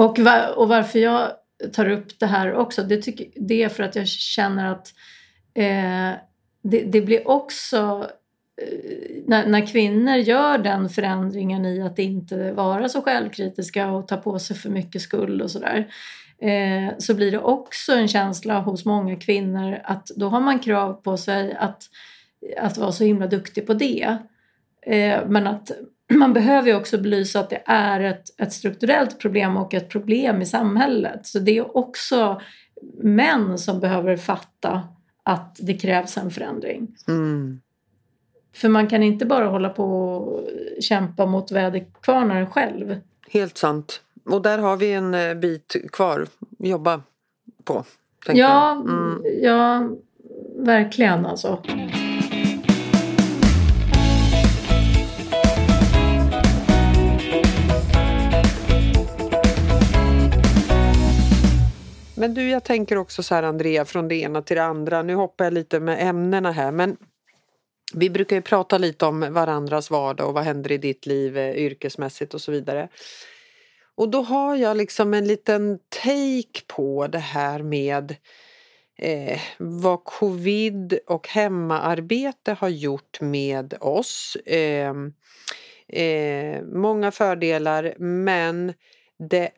Och, 0.00 0.18
var, 0.18 0.58
och 0.58 0.68
varför 0.68 0.98
jag 0.98 1.32
tar 1.72 1.90
upp 1.90 2.18
det 2.18 2.26
här 2.26 2.54
också 2.54 2.82
det, 2.82 3.02
tycker, 3.02 3.26
det 3.36 3.62
är 3.62 3.68
för 3.68 3.82
att 3.82 3.96
jag 3.96 4.08
känner 4.08 4.72
att 4.72 4.94
eh, 5.54 6.18
det, 6.62 6.82
det 6.84 7.00
blir 7.00 7.28
också 7.28 8.10
eh, 8.62 9.22
när, 9.26 9.46
när 9.46 9.66
kvinnor 9.66 10.16
gör 10.16 10.58
den 10.58 10.88
förändringen 10.88 11.66
i 11.66 11.82
att 11.82 11.98
inte 11.98 12.52
vara 12.52 12.88
så 12.88 13.02
självkritiska 13.02 13.90
och 13.90 14.08
ta 14.08 14.16
på 14.16 14.38
sig 14.38 14.56
för 14.56 14.70
mycket 14.70 15.02
skuld 15.02 15.42
och 15.42 15.50
sådär 15.50 15.92
eh, 16.38 16.98
så 16.98 17.14
blir 17.14 17.30
det 17.30 17.38
också 17.38 17.92
en 17.92 18.08
känsla 18.08 18.60
hos 18.60 18.84
många 18.84 19.16
kvinnor 19.16 19.80
att 19.84 20.06
då 20.06 20.28
har 20.28 20.40
man 20.40 20.58
krav 20.58 20.92
på 20.92 21.16
sig 21.16 21.54
att, 21.54 21.82
att 22.58 22.78
vara 22.78 22.92
så 22.92 23.04
himla 23.04 23.26
duktig 23.26 23.66
på 23.66 23.74
det. 23.74 24.16
Eh, 24.86 25.18
men 25.26 25.46
att 25.46 25.70
man 26.10 26.32
behöver 26.32 26.68
ju 26.68 26.76
också 26.76 26.98
belysa 26.98 27.40
att 27.40 27.50
det 27.50 27.62
är 27.66 28.00
ett, 28.00 28.40
ett 28.40 28.52
strukturellt 28.52 29.18
problem 29.18 29.56
och 29.56 29.74
ett 29.74 29.88
problem 29.88 30.42
i 30.42 30.46
samhället. 30.46 31.26
Så 31.26 31.38
det 31.38 31.58
är 31.58 31.76
också 31.76 32.40
män 33.02 33.58
som 33.58 33.80
behöver 33.80 34.16
fatta 34.16 34.82
att 35.22 35.56
det 35.60 35.74
krävs 35.74 36.16
en 36.16 36.30
förändring. 36.30 36.96
Mm. 37.08 37.60
För 38.54 38.68
man 38.68 38.86
kan 38.86 39.02
inte 39.02 39.26
bara 39.26 39.48
hålla 39.48 39.68
på 39.68 39.84
och 39.84 40.40
kämpa 40.80 41.26
mot 41.26 41.52
väderkvarnar 41.52 42.46
själv. 42.46 43.00
Helt 43.28 43.58
sant. 43.58 44.00
Och 44.24 44.42
där 44.42 44.58
har 44.58 44.76
vi 44.76 44.92
en 44.92 45.14
eh, 45.14 45.34
bit 45.34 45.76
kvar 45.92 46.20
att 46.20 46.68
jobba 46.68 47.02
på. 47.64 47.84
Ja. 48.26 48.72
Mm. 48.72 49.22
ja, 49.42 49.88
verkligen 50.56 51.26
alltså. 51.26 51.62
Men 62.20 62.34
du, 62.34 62.50
jag 62.50 62.64
tänker 62.64 62.96
också 62.96 63.22
så 63.22 63.34
här 63.34 63.42
Andrea, 63.42 63.84
från 63.84 64.08
det 64.08 64.14
ena 64.14 64.42
till 64.42 64.56
det 64.56 64.64
andra. 64.64 65.02
Nu 65.02 65.14
hoppar 65.14 65.44
jag 65.44 65.52
lite 65.52 65.80
med 65.80 66.08
ämnena 66.08 66.52
här, 66.52 66.72
men 66.72 66.96
vi 67.94 68.10
brukar 68.10 68.36
ju 68.36 68.42
prata 68.42 68.78
lite 68.78 69.06
om 69.06 69.32
varandras 69.32 69.90
vardag 69.90 70.28
och 70.28 70.34
vad 70.34 70.44
händer 70.44 70.72
i 70.72 70.78
ditt 70.78 71.06
liv 71.06 71.38
eh, 71.38 71.56
yrkesmässigt 71.56 72.34
och 72.34 72.40
så 72.40 72.52
vidare. 72.52 72.88
Och 73.94 74.08
då 74.08 74.22
har 74.22 74.56
jag 74.56 74.76
liksom 74.76 75.14
en 75.14 75.26
liten 75.26 75.78
take 76.02 76.64
på 76.66 77.06
det 77.06 77.18
här 77.18 77.62
med 77.62 78.16
eh, 78.98 79.40
vad 79.58 80.04
covid 80.04 80.98
och 81.06 81.28
hemmaarbete 81.28 82.52
har 82.52 82.68
gjort 82.68 83.20
med 83.20 83.74
oss. 83.80 84.36
Eh, 84.36 84.94
eh, 85.88 86.62
många 86.62 87.10
fördelar 87.10 87.94
men 87.98 88.72
det 89.28 89.50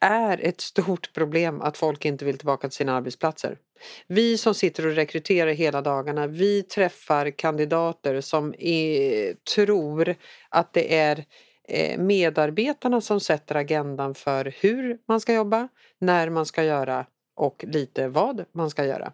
är 0.00 0.40
ett 0.46 0.60
stort 0.60 1.12
problem 1.12 1.60
att 1.60 1.76
folk 1.76 2.04
inte 2.04 2.24
vill 2.24 2.38
tillbaka 2.38 2.68
till 2.68 2.76
sina 2.76 2.96
arbetsplatser. 2.96 3.58
Vi 4.06 4.38
som 4.38 4.54
sitter 4.54 4.86
och 4.86 4.94
rekryterar 4.94 5.50
hela 5.50 5.82
dagarna, 5.82 6.26
vi 6.26 6.62
träffar 6.62 7.30
kandidater 7.30 8.20
som 8.20 8.54
är, 8.58 9.34
tror 9.54 10.14
att 10.48 10.72
det 10.72 10.96
är 10.96 11.24
eh, 11.68 11.98
medarbetarna 11.98 13.00
som 13.00 13.20
sätter 13.20 13.54
agendan 13.54 14.14
för 14.14 14.54
hur 14.60 14.98
man 15.08 15.20
ska 15.20 15.34
jobba, 15.34 15.68
när 15.98 16.30
man 16.30 16.46
ska 16.46 16.64
göra 16.64 17.06
och 17.36 17.64
lite 17.68 18.08
vad 18.08 18.44
man 18.52 18.70
ska 18.70 18.84
göra. 18.84 19.12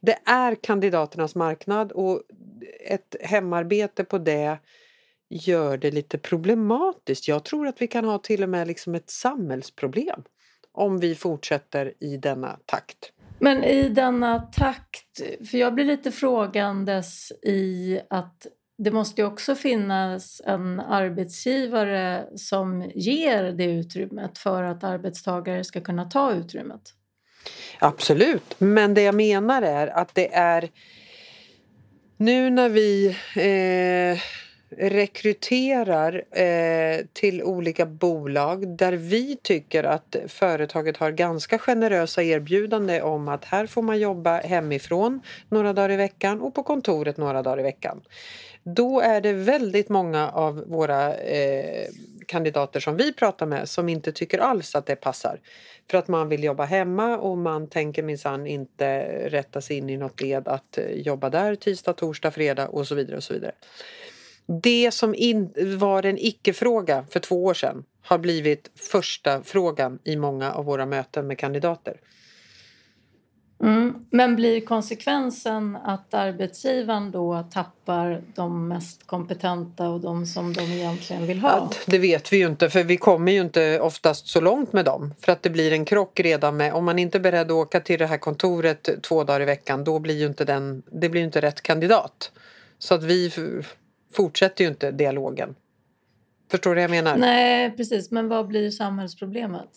Det 0.00 0.18
är 0.24 0.54
kandidaternas 0.54 1.34
marknad 1.34 1.92
och 1.92 2.22
ett 2.80 3.16
hemarbete 3.20 4.04
på 4.04 4.18
det 4.18 4.58
gör 5.32 5.76
det 5.76 5.90
lite 5.90 6.18
problematiskt. 6.18 7.28
Jag 7.28 7.44
tror 7.44 7.66
att 7.66 7.82
vi 7.82 7.86
kan 7.86 8.04
ha 8.04 8.18
till 8.18 8.42
och 8.42 8.48
med 8.48 8.66
liksom 8.66 8.94
ett 8.94 9.10
samhällsproblem 9.10 10.22
om 10.72 10.98
vi 10.98 11.14
fortsätter 11.14 11.92
i 11.98 12.16
denna 12.16 12.58
takt. 12.66 13.12
Men 13.38 13.64
i 13.64 13.88
denna 13.88 14.40
takt, 14.40 15.20
för 15.50 15.58
jag 15.58 15.74
blir 15.74 15.84
lite 15.84 16.12
frågandes 16.12 17.32
i 17.42 18.00
att 18.10 18.46
det 18.78 18.90
måste 18.90 19.20
ju 19.20 19.26
också 19.26 19.54
finnas 19.54 20.42
en 20.44 20.80
arbetsgivare 20.80 22.24
som 22.36 22.90
ger 22.94 23.42
det 23.42 23.64
utrymmet 23.64 24.38
för 24.38 24.62
att 24.62 24.84
arbetstagare 24.84 25.64
ska 25.64 25.80
kunna 25.80 26.04
ta 26.04 26.32
utrymmet. 26.32 26.82
Absolut, 27.78 28.54
men 28.58 28.94
det 28.94 29.02
jag 29.02 29.14
menar 29.14 29.62
är 29.62 29.86
att 29.86 30.14
det 30.14 30.34
är 30.34 30.70
nu 32.16 32.50
när 32.50 32.68
vi 32.68 33.06
eh, 33.36 34.18
rekryterar 34.78 36.24
eh, 36.30 37.04
till 37.12 37.42
olika 37.42 37.86
bolag 37.86 38.68
där 38.68 38.92
vi 38.92 39.36
tycker 39.42 39.84
att 39.84 40.16
företaget 40.28 40.96
har 40.96 41.10
ganska 41.10 41.58
generösa 41.58 42.22
erbjudande 42.22 43.02
om 43.02 43.28
att 43.28 43.44
här 43.44 43.66
får 43.66 43.82
man 43.82 43.98
jobba 43.98 44.40
hemifrån 44.40 45.20
några 45.48 45.72
dagar 45.72 45.90
i 45.90 45.96
veckan 45.96 46.40
och 46.40 46.54
på 46.54 46.62
kontoret 46.62 47.16
några 47.16 47.42
dagar 47.42 47.60
i 47.60 47.62
veckan. 47.62 48.00
Då 48.62 49.00
är 49.00 49.20
det 49.20 49.32
väldigt 49.32 49.88
många 49.88 50.30
av 50.30 50.64
våra 50.66 51.14
eh, 51.14 51.88
kandidater 52.26 52.80
som 52.80 52.96
vi 52.96 53.12
pratar 53.12 53.46
med 53.46 53.68
som 53.68 53.88
inte 53.88 54.12
tycker 54.12 54.38
alls 54.38 54.74
att 54.74 54.86
det 54.86 54.96
passar. 54.96 55.40
För 55.90 55.98
att 55.98 56.08
man 56.08 56.28
vill 56.28 56.44
jobba 56.44 56.64
hemma 56.64 57.18
och 57.18 57.38
man 57.38 57.68
tänker 57.68 58.02
minsann 58.02 58.46
inte 58.46 59.02
rätta 59.28 59.60
sig 59.60 59.76
in 59.76 59.90
i 59.90 59.96
något 59.96 60.20
led 60.20 60.48
att 60.48 60.78
eh, 60.78 60.84
jobba 60.84 61.30
där 61.30 61.54
tisdag, 61.54 61.92
torsdag, 61.92 62.30
fredag 62.30 62.68
och 62.68 62.86
så 62.86 62.94
vidare 62.94 63.16
och 63.16 63.24
så 63.24 63.34
vidare. 63.34 63.52
Det 64.46 64.94
som 64.94 65.14
in, 65.14 65.52
var 65.78 66.06
en 66.06 66.18
icke-fråga 66.18 67.04
för 67.10 67.20
två 67.20 67.44
år 67.44 67.54
sedan 67.54 67.84
har 68.02 68.18
blivit 68.18 68.70
första 68.74 69.42
frågan 69.42 69.98
i 70.04 70.16
många 70.16 70.52
av 70.52 70.64
våra 70.64 70.86
möten 70.86 71.26
med 71.26 71.38
kandidater. 71.38 72.00
Mm. 73.62 73.94
Men 74.10 74.36
blir 74.36 74.60
konsekvensen 74.60 75.76
att 75.76 76.14
arbetsgivaren 76.14 77.10
då 77.10 77.46
tappar 77.52 78.22
de 78.34 78.68
mest 78.68 79.06
kompetenta 79.06 79.88
och 79.88 80.00
de 80.00 80.26
som 80.26 80.52
de 80.52 80.60
egentligen 80.60 81.26
vill 81.26 81.38
ha? 81.38 81.48
Ja, 81.48 81.70
det 81.86 81.98
vet 81.98 82.32
vi 82.32 82.36
ju 82.36 82.46
inte 82.46 82.70
för 82.70 82.84
vi 82.84 82.96
kommer 82.96 83.32
ju 83.32 83.40
inte 83.40 83.80
oftast 83.80 84.28
så 84.28 84.40
långt 84.40 84.72
med 84.72 84.84
dem. 84.84 85.14
För 85.20 85.32
att 85.32 85.42
det 85.42 85.50
blir 85.50 85.72
en 85.72 85.84
krock 85.84 86.20
redan 86.20 86.56
med, 86.56 86.72
om 86.72 86.84
man 86.84 86.98
inte 86.98 87.18
är 87.18 87.20
beredd 87.20 87.46
att 87.46 87.50
åka 87.50 87.80
till 87.80 87.98
det 87.98 88.06
här 88.06 88.18
kontoret 88.18 88.88
två 89.02 89.24
dagar 89.24 89.40
i 89.40 89.44
veckan 89.44 89.84
då 89.84 89.98
blir 89.98 90.18
ju 90.18 90.26
inte 90.26 90.44
den, 90.44 90.82
det 90.90 91.08
blir 91.08 91.22
inte 91.22 91.40
rätt 91.40 91.60
kandidat. 91.60 92.32
Så 92.78 92.94
att 92.94 93.02
vi 93.02 93.30
fortsätter 94.12 94.64
ju 94.64 94.70
inte 94.70 94.90
dialogen. 94.90 95.54
Förstår 96.50 96.70
du 96.70 96.74
vad 96.74 96.82
jag 96.82 96.90
menar? 96.90 97.16
Nej, 97.16 97.70
precis. 97.76 98.10
Men 98.10 98.28
vad 98.28 98.48
blir 98.48 98.70
samhällsproblemet? 98.70 99.68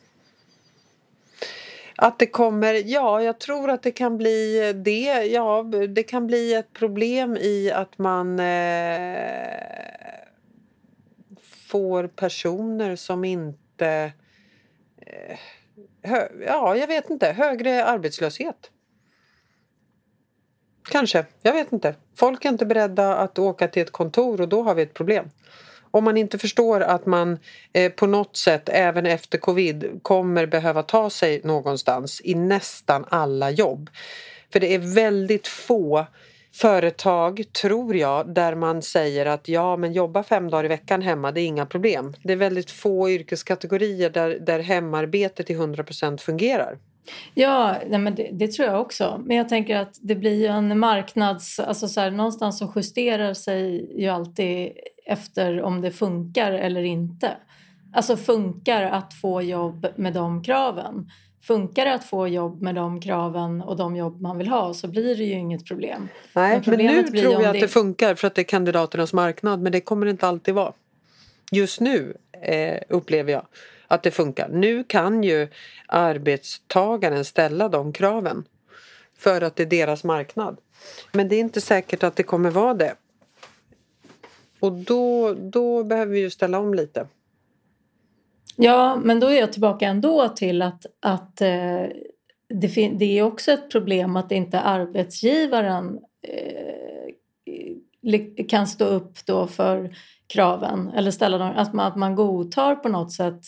Att 1.97 2.19
det 2.19 2.27
kommer, 2.27 2.73
ja 2.73 3.21
jag 3.21 3.39
tror 3.39 3.69
att 3.69 3.83
det 3.83 3.91
kan 3.91 4.17
bli 4.17 4.73
det. 4.75 5.25
Ja, 5.25 5.63
det 5.89 6.03
kan 6.03 6.27
bli 6.27 6.53
ett 6.53 6.73
problem 6.73 7.37
i 7.37 7.71
att 7.71 7.97
man 7.97 8.39
eh, 8.39 8.45
får 11.69 12.07
personer 12.07 12.95
som 12.95 13.25
inte... 13.25 14.11
Eh, 15.01 15.37
hö, 16.03 16.27
ja, 16.47 16.75
jag 16.75 16.87
vet 16.87 17.09
inte. 17.09 17.31
Högre 17.31 17.85
arbetslöshet. 17.85 18.71
Kanske, 20.89 21.25
jag 21.41 21.53
vet 21.53 21.73
inte. 21.73 21.95
Folk 22.15 22.45
är 22.45 22.49
inte 22.49 22.65
beredda 22.65 23.15
att 23.15 23.39
åka 23.39 23.67
till 23.67 23.81
ett 23.81 23.91
kontor 23.91 24.41
och 24.41 24.49
då 24.49 24.63
har 24.63 24.75
vi 24.75 24.81
ett 24.81 24.93
problem. 24.93 25.29
Om 25.91 26.03
man 26.03 26.17
inte 26.17 26.37
förstår 26.37 26.81
att 26.81 27.05
man 27.05 27.39
eh, 27.73 27.91
på 27.91 28.07
något 28.07 28.37
sätt 28.37 28.69
även 28.69 29.05
efter 29.05 29.37
covid 29.37 29.99
kommer 30.01 30.45
behöva 30.45 30.83
ta 30.83 31.09
sig 31.09 31.41
någonstans 31.43 32.21
i 32.23 32.35
nästan 32.35 33.05
alla 33.09 33.51
jobb. 33.51 33.89
För 34.53 34.59
det 34.59 34.73
är 34.73 34.95
väldigt 34.95 35.47
få 35.47 36.05
företag, 36.53 37.43
tror 37.61 37.95
jag, 37.95 38.33
där 38.33 38.55
man 38.55 38.81
säger 38.81 39.25
att 39.25 39.47
ja, 39.47 39.77
men 39.77 39.93
jobba 39.93 40.23
fem 40.23 40.49
dagar 40.49 40.65
i 40.65 40.67
veckan 40.67 41.01
hemma, 41.01 41.31
det 41.31 41.41
är 41.41 41.45
inga 41.45 41.65
problem. 41.65 42.13
Det 42.23 42.33
är 42.33 42.37
väldigt 42.37 42.71
få 42.71 43.09
yrkeskategorier 43.09 44.09
där, 44.09 44.39
där 44.39 44.59
hemarbete 44.59 45.43
till 45.43 45.57
100% 45.57 46.17
fungerar. 46.17 46.77
Ja, 47.33 47.75
nej 47.87 47.99
men 47.99 48.15
det, 48.15 48.29
det, 48.31 48.47
tror 48.47 48.67
jag 48.67 48.81
också. 48.81 49.21
Men 49.25 49.37
jag 49.37 49.49
tänker 49.49 49.75
att 49.75 49.97
det 50.01 50.15
blir 50.15 50.35
ju 50.35 50.45
en 50.45 50.79
marknads... 50.79 51.59
Alltså 51.59 51.87
så 51.87 52.01
här, 52.01 52.11
någonstans 52.11 52.59
så 52.59 52.73
justerar 52.75 53.33
sig 53.33 53.91
ju 54.01 54.07
alltid 54.07 54.71
efter 55.05 55.61
om 55.61 55.81
det 55.81 55.91
funkar 55.91 56.51
eller 56.51 56.83
inte. 56.83 57.31
Alltså 57.93 58.17
funkar 58.17 58.83
att 58.83 59.13
få 59.13 59.41
jobb 59.41 59.87
med 59.95 60.13
de 60.13 60.43
kraven? 60.43 61.09
Funkar 61.41 61.85
det 61.85 61.93
att 61.93 62.03
få 62.03 62.27
jobb 62.27 62.61
med 62.61 62.75
de 62.75 63.01
kraven 63.01 63.61
och 63.61 63.77
de 63.77 63.95
jobb 63.95 64.21
man 64.21 64.37
vill 64.37 64.47
ha 64.47 64.73
så 64.73 64.87
blir 64.87 65.15
det 65.15 65.23
ju 65.23 65.33
inget 65.33 65.65
problem. 65.65 66.07
Nej, 66.33 66.61
men, 66.65 66.77
men 66.77 66.85
nu 66.85 67.03
tror 67.03 67.33
jag 67.33 67.45
att 67.45 67.53
det... 67.53 67.59
det 67.59 67.67
funkar 67.67 68.15
för 68.15 68.27
att 68.27 68.35
det 68.35 68.41
är 68.41 68.43
kandidaternas 68.43 69.13
marknad 69.13 69.61
men 69.61 69.71
det 69.71 69.81
kommer 69.81 70.05
det 70.05 70.11
inte 70.11 70.27
alltid 70.27 70.53
vara. 70.53 70.73
Just 71.51 71.79
nu 71.79 72.17
eh, 72.41 72.79
upplever 72.89 73.31
jag 73.31 73.45
att 73.95 74.03
det 74.03 74.11
funkar. 74.11 74.49
Nu 74.49 74.83
kan 74.83 75.23
ju 75.23 75.47
arbetstagaren 75.87 77.25
ställa 77.25 77.69
de 77.69 77.93
kraven 77.93 78.45
för 79.17 79.41
att 79.41 79.55
det 79.55 79.63
är 79.63 79.67
deras 79.67 80.03
marknad. 80.03 80.57
Men 81.11 81.29
det 81.29 81.35
är 81.35 81.39
inte 81.39 81.61
säkert 81.61 82.03
att 82.03 82.15
det 82.15 82.23
kommer 82.23 82.49
vara 82.49 82.73
det. 82.73 82.95
Och 84.59 84.71
då, 84.71 85.33
då 85.33 85.83
behöver 85.83 86.11
vi 86.11 86.19
ju 86.19 86.29
ställa 86.29 86.59
om 86.59 86.73
lite. 86.73 87.07
Ja, 88.55 89.01
men 89.03 89.19
då 89.19 89.27
är 89.27 89.39
jag 89.39 89.53
tillbaka 89.53 89.85
ändå 89.85 90.29
till 90.29 90.61
att, 90.61 90.85
att 90.99 91.41
eh, 91.41 91.83
det, 92.49 92.89
det, 92.99 93.19
är 93.19 93.21
också 93.21 93.51
ett 93.51 93.71
problem 93.71 94.15
att 94.15 94.31
inte 94.31 94.59
arbetsgivaren 94.59 95.99
eh, 96.27 97.15
kan 98.47 98.67
stå 98.67 98.85
upp 98.85 99.25
då 99.25 99.47
för 99.47 99.95
kraven 100.27 100.91
eller 100.95 101.11
ställa 101.11 101.37
dem, 101.37 101.53
att 101.55 101.73
man, 101.73 101.87
att 101.87 101.95
man 101.95 102.15
godtar 102.15 102.75
på 102.75 102.89
något 102.89 103.13
sätt 103.13 103.41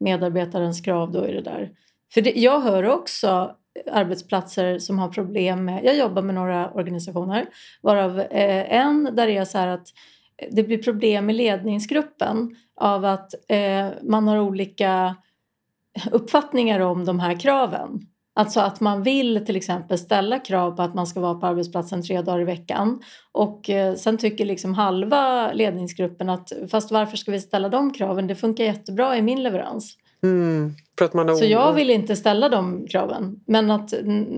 medarbetarens 0.00 0.80
krav 0.80 1.12
då 1.12 1.26
i 1.26 1.32
det 1.32 1.42
där. 1.42 1.70
För 2.14 2.20
det, 2.20 2.32
jag 2.36 2.60
hör 2.60 2.84
också 2.84 3.56
arbetsplatser 3.92 4.78
som 4.78 4.98
har 4.98 5.08
problem 5.08 5.64
med, 5.64 5.84
jag 5.84 5.96
jobbar 5.96 6.22
med 6.22 6.34
några 6.34 6.70
organisationer 6.70 7.46
varav 7.82 8.20
eh, 8.20 8.74
en 8.74 9.04
där 9.12 9.26
det 9.26 9.36
är 9.36 9.44
så 9.44 9.58
här 9.58 9.68
att 9.68 9.88
det 10.50 10.62
blir 10.62 10.82
problem 10.82 11.30
i 11.30 11.32
ledningsgruppen 11.32 12.56
av 12.76 13.04
att 13.04 13.34
eh, 13.48 13.88
man 14.02 14.28
har 14.28 14.38
olika 14.38 15.16
uppfattningar 16.10 16.80
om 16.80 17.04
de 17.04 17.20
här 17.20 17.40
kraven. 17.40 18.06
Alltså 18.40 18.60
att 18.60 18.80
man 18.80 19.02
vill 19.02 19.46
till 19.46 19.56
exempel 19.56 19.98
ställa 19.98 20.38
krav 20.38 20.70
på 20.76 20.82
att 20.82 20.94
man 20.94 21.06
ska 21.06 21.20
vara 21.20 21.34
på 21.34 21.46
arbetsplatsen 21.46 22.02
tre 22.02 22.22
dagar 22.22 22.40
i 22.40 22.44
veckan 22.44 23.02
och 23.32 23.70
eh, 23.70 23.94
sen 23.94 24.18
tycker 24.18 24.44
liksom 24.44 24.74
halva 24.74 25.52
ledningsgruppen 25.52 26.28
att 26.28 26.52
fast 26.70 26.90
varför 26.90 27.16
ska 27.16 27.30
vi 27.30 27.40
ställa 27.40 27.68
de 27.68 27.92
kraven? 27.92 28.26
Det 28.26 28.34
funkar 28.34 28.64
jättebra 28.64 29.16
i 29.16 29.22
min 29.22 29.42
leverans. 29.42 29.96
Mm, 30.22 30.74
Så 31.38 31.44
jag 31.44 31.72
vill 31.72 31.90
inte 31.90 32.16
ställa 32.16 32.48
de 32.48 32.86
kraven. 32.86 33.40
Men 33.46 33.70
att 33.70 33.94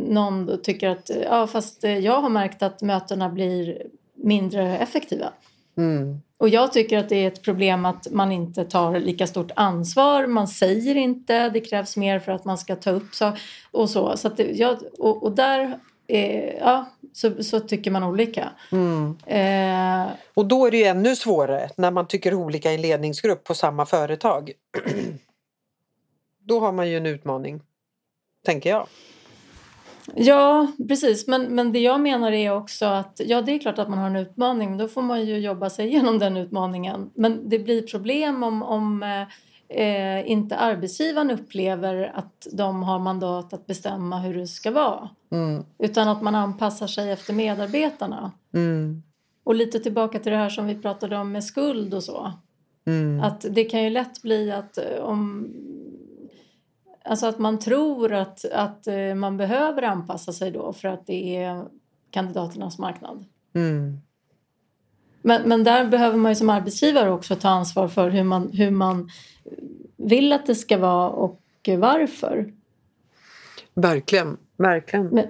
någon 0.08 0.62
tycker 0.62 0.88
att 0.88 1.10
ja 1.24 1.46
fast 1.46 1.82
jag 1.82 2.20
har 2.20 2.28
märkt 2.28 2.62
att 2.62 2.82
mötena 2.82 3.28
blir 3.28 3.82
mindre 4.16 4.78
effektiva. 4.78 5.32
Mm. 5.76 6.20
Och 6.38 6.48
jag 6.48 6.72
tycker 6.72 6.98
att 6.98 7.08
det 7.08 7.16
är 7.16 7.28
ett 7.28 7.42
problem 7.42 7.84
att 7.84 8.06
man 8.10 8.32
inte 8.32 8.64
tar 8.64 9.00
lika 9.00 9.26
stort 9.26 9.50
ansvar. 9.56 10.26
Man 10.26 10.48
säger 10.48 10.94
inte, 10.94 11.48
det 11.48 11.60
krävs 11.60 11.96
mer 11.96 12.18
för 12.18 12.32
att 12.32 12.44
man 12.44 12.58
ska 12.58 12.76
ta 12.76 12.90
upp 12.90 13.14
så 13.14 13.32
och 13.70 13.90
så. 13.90 14.16
så 14.16 14.28
det, 14.28 14.42
ja, 14.42 14.78
och, 14.98 15.22
och, 15.22 15.32
där 15.32 15.78
eh, 16.06 16.54
ja, 16.58 16.86
så, 17.12 17.42
så, 17.42 17.60
tycker 17.60 17.90
man 17.90 18.04
olika. 18.04 18.50
Mm. 18.72 19.16
Eh, 19.26 20.12
och 20.34 20.46
då 20.46 20.66
är 20.66 20.70
det 20.70 20.76
ju 20.76 20.84
ännu 20.84 21.16
svårare 21.16 21.70
när 21.76 21.90
man 21.90 22.06
tycker 22.06 22.34
olika 22.34 22.72
i 22.72 22.78
ledningsgrupp 22.78 23.44
på 23.44 23.54
samma 23.54 23.86
företag. 23.86 24.52
då 26.40 26.60
har 26.60 26.72
man 26.72 26.90
ju 26.90 26.96
en 26.96 27.06
utmaning. 27.06 27.60
Tänker 28.44 28.70
jag. 28.70 28.86
Ja, 30.14 30.66
precis. 30.88 31.26
Men, 31.26 31.54
men 31.54 31.72
det 31.72 31.78
jag 31.78 32.00
menar 32.00 32.32
är 32.32 32.52
också 32.52 32.86
att 32.86 33.20
ja, 33.24 33.42
det 33.42 33.52
är 33.52 33.58
klart 33.58 33.78
att 33.78 33.88
man 33.88 33.98
har 33.98 34.06
en 34.06 34.16
utmaning, 34.16 34.68
men 34.68 34.78
då 34.78 34.88
får 34.88 35.02
man 35.02 35.26
ju 35.26 35.38
jobba 35.38 35.70
sig 35.70 35.86
igenom 35.86 36.18
den 36.18 36.36
utmaningen. 36.36 37.10
Men 37.14 37.48
det 37.48 37.58
blir 37.58 37.82
problem 37.82 38.42
om, 38.42 38.62
om 38.62 39.02
eh, 39.68 40.30
inte 40.30 40.56
arbetsgivaren 40.56 41.30
upplever 41.30 42.12
att 42.14 42.46
de 42.52 42.82
har 42.82 42.98
mandat 42.98 43.52
att 43.52 43.66
bestämma 43.66 44.18
hur 44.18 44.34
det 44.34 44.46
ska 44.46 44.70
vara. 44.70 45.08
Mm. 45.32 45.64
Utan 45.78 46.08
att 46.08 46.22
man 46.22 46.34
anpassar 46.34 46.86
sig 46.86 47.10
efter 47.10 47.32
medarbetarna. 47.32 48.32
Mm. 48.54 49.02
Och 49.44 49.54
lite 49.54 49.78
tillbaka 49.78 50.18
till 50.18 50.32
det 50.32 50.38
här 50.38 50.48
som 50.48 50.66
vi 50.66 50.74
pratade 50.74 51.16
om 51.16 51.32
med 51.32 51.44
skuld 51.44 51.94
och 51.94 52.02
så. 52.02 52.32
Mm. 52.86 53.20
Att 53.20 53.46
det 53.50 53.64
kan 53.64 53.82
ju 53.82 53.90
lätt 53.90 54.22
bli 54.22 54.52
att 54.52 54.78
eh, 54.78 55.02
om 55.02 55.48
Alltså 57.04 57.26
att 57.26 57.38
man 57.38 57.58
tror 57.58 58.12
att, 58.12 58.44
att 58.52 58.86
eh, 58.86 59.14
man 59.14 59.36
behöver 59.36 59.82
anpassa 59.82 60.32
sig 60.32 60.50
då 60.50 60.72
för 60.72 60.88
att 60.88 61.06
det 61.06 61.36
är 61.36 61.64
kandidaternas 62.10 62.78
marknad. 62.78 63.24
Mm. 63.54 63.98
Men, 65.22 65.48
men 65.48 65.64
där 65.64 65.84
behöver 65.84 66.16
man 66.16 66.32
ju 66.32 66.36
som 66.36 66.50
arbetsgivare 66.50 67.10
också 67.10 67.36
ta 67.36 67.48
ansvar 67.48 67.88
för 67.88 68.10
hur 68.10 68.24
man, 68.24 68.50
hur 68.52 68.70
man 68.70 69.10
vill 69.96 70.32
att 70.32 70.46
det 70.46 70.54
ska 70.54 70.78
vara 70.78 71.08
och 71.08 71.40
varför. 71.78 72.52
Verkligen, 73.74 74.36
verkligen. 74.56 75.06
Men, 75.06 75.26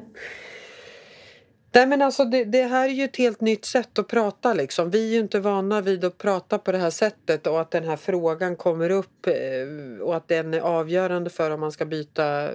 Nej, 1.75 1.87
men 1.87 2.03
alltså 2.03 2.25
det, 2.25 2.45
det, 2.45 2.63
här 2.63 2.89
är 2.89 2.93
ju 2.93 3.05
ett 3.05 3.17
helt 3.17 3.41
nytt 3.41 3.65
sätt 3.65 3.99
att 3.99 4.09
prata. 4.09 4.55
Liksom. 4.55 4.91
Vi 4.91 5.09
är 5.09 5.15
ju 5.15 5.21
inte 5.21 5.41
vana 5.41 5.81
vid 5.81 6.05
att 6.05 6.19
prata 6.19 6.59
på 6.59 6.73
det 6.73 6.79
här 6.79 6.91
sättet 6.91 7.47
och 7.47 7.61
att 7.61 7.71
den 7.71 7.85
här 7.85 7.97
frågan 7.97 8.57
kommer 8.57 8.91
upp 8.91 9.27
eh, 9.27 10.03
och 10.03 10.17
att 10.17 10.29
den 10.29 10.55
är 10.55 10.61
avgörande 10.61 11.31
för 11.31 11.51
om 11.51 11.61
man 11.61 11.73
ska 11.73 11.85
byta, 11.85 12.49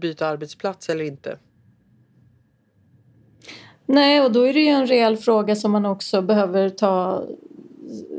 byta 0.00 0.26
arbetsplats 0.26 0.88
eller 0.88 1.04
inte. 1.04 1.38
Nej, 3.86 4.20
och 4.20 4.32
då 4.32 4.42
är 4.42 4.54
det 4.54 4.60
ju 4.60 4.68
en 4.68 4.86
reell 4.86 5.16
fråga 5.16 5.56
som 5.56 5.72
man 5.72 5.86
också 5.86 6.22
behöver 6.22 6.68
ta... 6.68 7.24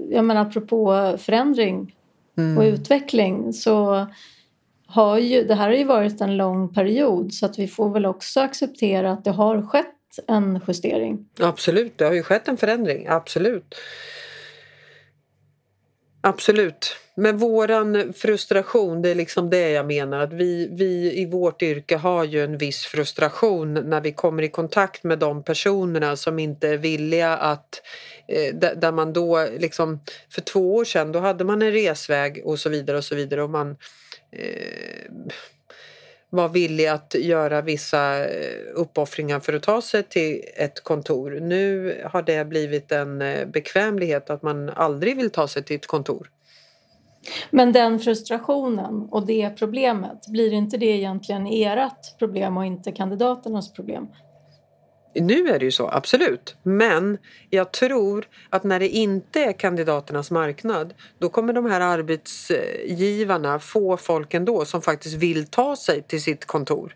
Jag 0.10 0.26
menar, 0.26 0.42
apropå 0.42 1.16
förändring 1.18 1.96
Mm. 2.38 2.58
och 2.58 2.64
utveckling 2.64 3.54
så 3.54 4.08
har 4.88 5.18
ju 5.18 5.44
det 5.44 5.56
här 5.56 5.68
har 5.68 5.76
ju 5.76 5.84
varit 5.84 6.22
en 6.22 6.38
lång 6.38 6.74
period 6.74 7.34
så 7.34 7.46
att 7.46 7.60
vi 7.60 7.68
får 7.68 7.90
väl 7.90 8.06
också 8.06 8.40
acceptera 8.40 9.12
att 9.12 9.24
det 9.24 9.32
har 9.32 9.62
skett 9.62 9.96
en 10.28 10.60
justering. 10.68 11.30
Absolut, 11.40 11.98
det 11.98 12.06
har 12.06 12.14
ju 12.14 12.24
skett 12.24 12.48
en 12.48 12.58
förändring. 12.58 13.08
Absolut. 13.08 13.76
Absolut. 16.22 16.96
Men 17.16 17.38
våran 17.38 18.14
frustration, 18.14 19.02
det 19.02 19.10
är 19.10 19.16
liksom 19.16 19.50
det 19.50 19.70
jag 19.70 19.86
menar. 19.86 20.20
Att 20.20 20.34
vi, 20.34 20.70
vi 20.72 21.22
i 21.22 21.26
vårt 21.26 21.62
yrke 21.62 21.96
har 21.96 22.24
ju 22.24 22.44
en 22.44 22.58
viss 22.58 22.86
frustration 22.86 23.74
när 23.74 24.02
vi 24.02 24.12
kommer 24.12 24.44
i 24.44 24.50
kontakt 24.50 25.04
med 25.04 25.20
de 25.20 25.44
personerna 25.44 26.16
som 26.16 26.40
inte 26.40 26.68
är 26.68 26.78
villiga 26.78 27.38
att... 27.38 27.82
Eh, 28.28 28.56
där 28.56 28.92
man 28.92 29.14
då 29.14 29.48
liksom... 29.58 30.00
För 30.30 30.42
två 30.42 30.76
år 30.76 30.86
sedan 30.86 31.12
då 31.12 31.20
hade 31.20 31.44
man 31.44 31.62
en 31.62 31.72
resväg 31.72 32.42
och 32.46 32.60
så 32.60 32.70
vidare 32.70 32.98
och 32.98 33.04
så 33.04 33.16
vidare 33.16 33.44
och 33.44 33.50
man... 33.50 33.78
Eh, 34.32 35.12
var 36.34 36.50
villig 36.50 36.88
att 36.88 37.16
göra 37.20 37.62
vissa 37.62 38.26
eh, 38.26 38.56
uppoffringar 38.74 39.40
för 39.40 39.54
att 39.54 39.64
ta 39.64 39.82
sig 39.82 40.04
till 40.04 40.42
ett 40.56 40.84
kontor. 40.84 41.40
Nu 41.42 41.96
har 42.12 42.22
det 42.22 42.46
blivit 42.46 42.92
en 42.92 43.22
eh, 43.22 43.48
bekvämlighet 43.48 44.30
att 44.30 44.42
man 44.42 44.70
aldrig 44.70 45.18
vill 45.18 45.30
ta 45.30 45.48
sig 45.48 45.64
till 45.64 45.76
ett 45.76 45.88
kontor. 45.88 46.30
Men 47.50 47.72
den 47.72 48.00
frustrationen 48.00 49.08
och 49.12 49.26
det 49.26 49.50
problemet, 49.58 50.28
blir 50.28 50.54
inte 50.54 50.78
det 50.78 50.86
egentligen 50.86 51.48
ert 51.48 52.18
problem 52.20 52.58
och 52.58 52.66
inte 52.66 52.92
kandidaternas 52.92 53.74
problem? 53.74 54.08
Nu 55.14 55.48
är 55.48 55.60
det 55.60 55.66
ju 55.66 55.72
så, 55.72 55.88
absolut. 55.88 56.56
Men 56.64 57.18
jag 57.50 57.72
tror 57.72 58.28
att 58.50 58.64
när 58.64 58.80
det 58.80 58.90
inte 58.90 59.44
är 59.44 59.54
kandidaternas 59.54 60.32
marknad 60.32 60.94
då 61.20 61.30
kommer 61.30 61.54
de 61.54 61.66
här 61.66 61.82
arbetsgivarna 61.82 63.60
få 63.60 63.98
folk 63.98 64.34
ändå 64.34 64.66
som 64.66 64.82
faktiskt 64.82 65.16
vill 65.16 65.48
ta 65.48 65.76
sig 65.76 66.02
till 66.02 66.22
sitt 66.22 66.46
kontor. 66.46 66.96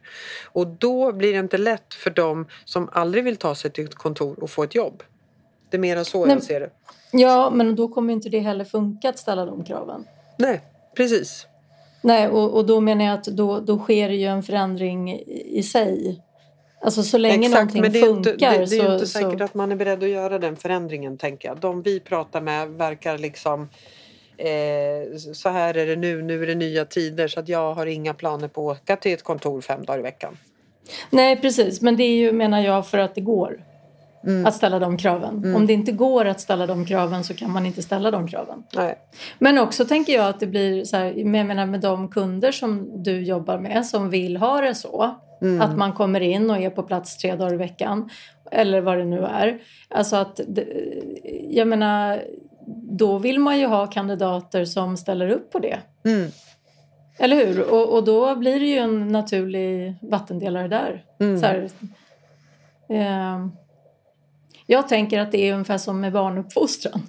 Och 0.51 0.67
då 0.67 1.11
blir 1.11 1.33
det 1.33 1.39
inte 1.39 1.57
lätt 1.57 1.93
för 1.93 2.09
dem 2.09 2.47
som 2.65 2.89
aldrig 2.91 3.23
vill 3.23 3.37
ta 3.37 3.55
sig 3.55 3.71
till 3.71 3.85
ett 3.85 3.95
kontor 3.95 4.43
att 4.43 4.51
få 4.51 4.63
ett 4.63 4.75
jobb. 4.75 5.03
Det 5.69 5.77
är 5.77 5.81
mera 5.81 6.03
så 6.03 6.25
Nej. 6.25 6.35
jag 6.35 6.43
ser 6.43 6.59
det. 6.59 6.69
Ja, 7.11 7.49
men 7.53 7.75
då 7.75 7.87
kommer 7.87 8.13
inte 8.13 8.29
det 8.29 8.39
heller 8.39 8.65
funka 8.65 9.09
att 9.09 9.19
ställa 9.19 9.45
de 9.45 9.63
kraven. 9.63 10.05
Nej, 10.37 10.61
precis. 10.95 11.47
Nej, 12.01 12.27
och, 12.27 12.53
och 12.53 12.65
då 12.65 12.79
menar 12.79 13.05
jag 13.05 13.13
att 13.13 13.23
då, 13.23 13.59
då 13.59 13.79
sker 13.79 14.09
det 14.09 14.15
ju 14.15 14.25
en 14.25 14.43
förändring 14.43 15.19
i 15.45 15.63
sig. 15.63 16.21
Alltså 16.85 17.03
så 17.03 17.17
länge 17.17 17.47
Exakt, 17.47 17.53
någonting 17.53 17.81
men 17.81 17.91
det 17.91 17.99
är, 17.99 18.05
funkar 18.05 18.31
inte, 18.31 18.49
det, 18.49 18.65
det 18.65 18.75
är 18.75 18.85
så... 18.85 18.93
inte 18.93 19.07
säkert 19.07 19.37
så... 19.37 19.43
att 19.43 19.53
man 19.53 19.71
är 19.71 19.75
beredd 19.75 20.03
att 20.03 20.09
göra 20.09 20.39
den 20.39 20.55
förändringen 20.55 21.17
tänker 21.17 21.47
jag. 21.47 21.57
De 21.59 21.81
vi 21.81 21.99
pratar 21.99 22.41
med 22.41 22.69
verkar 22.69 23.17
liksom 23.17 23.69
eh, 24.37 25.17
så 25.33 25.49
här 25.49 25.77
är 25.77 25.87
det 25.87 25.95
nu, 25.95 26.21
nu 26.21 26.43
är 26.43 26.47
det 26.47 26.55
nya 26.55 26.85
tider 26.85 27.27
så 27.27 27.39
att 27.39 27.49
jag 27.49 27.73
har 27.73 27.85
inga 27.85 28.13
planer 28.13 28.47
på 28.47 28.71
att 28.71 28.81
åka 28.81 28.95
till 28.95 29.13
ett 29.13 29.23
kontor 29.23 29.61
fem 29.61 29.85
dagar 29.85 29.99
i 29.99 30.01
veckan. 30.01 30.37
Nej, 31.09 31.41
precis. 31.41 31.81
Men 31.81 31.97
det 31.97 32.03
är 32.03 32.15
ju, 32.15 32.31
menar 32.31 32.61
jag, 32.61 32.87
för 32.87 32.97
att 32.97 33.15
det 33.15 33.21
går 33.21 33.59
Mm. 34.27 34.45
att 34.45 34.55
ställa 34.55 34.79
de 34.79 34.97
kraven. 34.97 35.55
Om 35.55 35.67
det 35.67 35.73
inte 35.73 35.91
går 35.91 36.25
att 36.25 36.39
ställa 36.39 36.67
de 36.67 36.85
kraven 36.85 37.23
så 37.23 37.33
kan 37.33 37.51
man 37.51 37.65
inte 37.65 37.81
ställa 37.81 38.11
de 38.11 38.27
kraven. 38.27 38.63
Nej. 38.75 38.97
Men 39.39 39.57
också 39.57 39.85
tänker 39.85 40.13
jag 40.13 40.27
att 40.27 40.39
det 40.39 40.47
blir 40.47 40.83
så 40.83 40.97
här, 40.97 41.13
jag 41.15 41.25
menar 41.25 41.65
med 41.65 41.79
de 41.81 42.09
kunder 42.09 42.51
som 42.51 43.03
du 43.03 43.23
jobbar 43.23 43.57
med 43.57 43.85
som 43.85 44.09
vill 44.09 44.37
ha 44.37 44.61
det 44.61 44.75
så. 44.75 45.15
Mm. 45.45 45.61
Att 45.61 45.77
man 45.77 45.93
kommer 45.93 46.21
in 46.21 46.49
och 46.49 46.57
är 46.57 46.69
på 46.69 46.83
plats 46.83 47.17
tre 47.17 47.35
dagar 47.35 47.53
i 47.53 47.57
veckan. 47.57 48.09
Eller 48.51 48.81
vad 48.81 48.97
det 48.97 49.05
nu 49.05 49.19
är. 49.19 49.59
Alltså 49.89 50.15
att, 50.15 50.39
jag 51.49 51.67
menar, 51.67 52.23
då 52.91 53.17
vill 53.17 53.39
man 53.39 53.59
ju 53.59 53.65
ha 53.65 53.87
kandidater 53.87 54.65
som 54.65 54.97
ställer 54.97 55.29
upp 55.29 55.51
på 55.51 55.59
det. 55.59 55.79
Mm. 56.05 56.31
Eller 57.17 57.45
hur? 57.45 57.73
Och, 57.73 57.93
och 57.93 58.03
då 58.03 58.35
blir 58.35 58.59
det 58.59 58.65
ju 58.65 58.77
en 58.77 59.07
naturlig 59.07 59.95
vattendelare 60.01 60.67
där. 60.67 61.03
Mm. 61.19 61.39
Så 61.39 61.45
här, 61.45 61.69
eh, 62.89 63.47
jag 64.65 64.87
tänker 64.87 65.19
att 65.19 65.31
det 65.31 65.49
är 65.49 65.53
ungefär 65.53 65.77
som 65.77 66.01
med 66.01 66.13
barnuppfostran. 66.13 67.01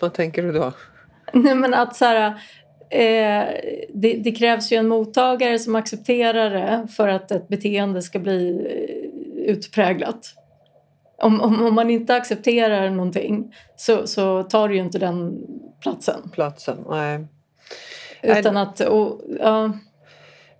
Vad 0.00 0.14
tänker 0.14 0.42
du 0.42 0.52
då? 0.52 0.72
Nej, 1.32 1.54
men 1.54 1.74
att 1.74 1.96
så 1.96 2.04
här, 2.04 2.42
eh, 2.90 3.44
det, 3.94 4.12
det 4.24 4.32
krävs 4.32 4.72
ju 4.72 4.76
en 4.76 4.88
mottagare 4.88 5.58
som 5.58 5.74
accepterar 5.74 6.50
det 6.50 6.88
för 6.96 7.08
att 7.08 7.30
ett 7.30 7.48
beteende 7.48 8.02
ska 8.02 8.18
bli 8.18 8.50
eh, 8.50 9.50
utpräglat. 9.50 10.34
Om, 11.18 11.40
om, 11.40 11.66
om 11.66 11.74
man 11.74 11.90
inte 11.90 12.14
accepterar 12.14 12.90
någonting 12.90 13.54
så, 13.76 14.06
så 14.06 14.42
tar 14.42 14.68
det 14.68 14.74
ju 14.74 14.80
inte 14.80 14.98
den 14.98 15.46
platsen. 15.82 16.30
Platsen? 16.32 16.84
Nej. 16.90 17.26
Utan 18.22 18.56
att... 18.56 18.80
Och, 18.80 19.20
ja, 19.38 19.72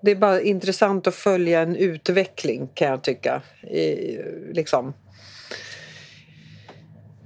Det 0.00 0.10
är 0.10 0.16
bara 0.16 0.40
intressant 0.40 1.06
att 1.06 1.14
följa 1.14 1.60
en 1.60 1.76
utveckling 1.76 2.68
kan 2.74 2.88
jag 2.88 3.02
tycka. 3.02 3.42
I, 3.62 4.18
liksom. 4.52 4.94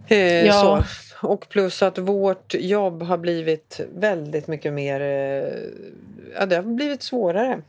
Eh, 0.08 0.46
Ja. 0.46 0.52
så. 0.52 1.03
Och 1.26 1.48
plus 1.48 1.82
att 1.82 1.98
vårt 1.98 2.54
jobb 2.54 3.02
har 3.02 3.18
blivit 3.18 3.80
väldigt 3.94 4.48
mycket 4.48 4.72
mer... 4.72 5.00
Eh, 5.00 5.58
ja, 6.34 6.46
det 6.46 6.56
har 6.56 6.62
blivit 6.62 7.02
svårare. 7.02 7.62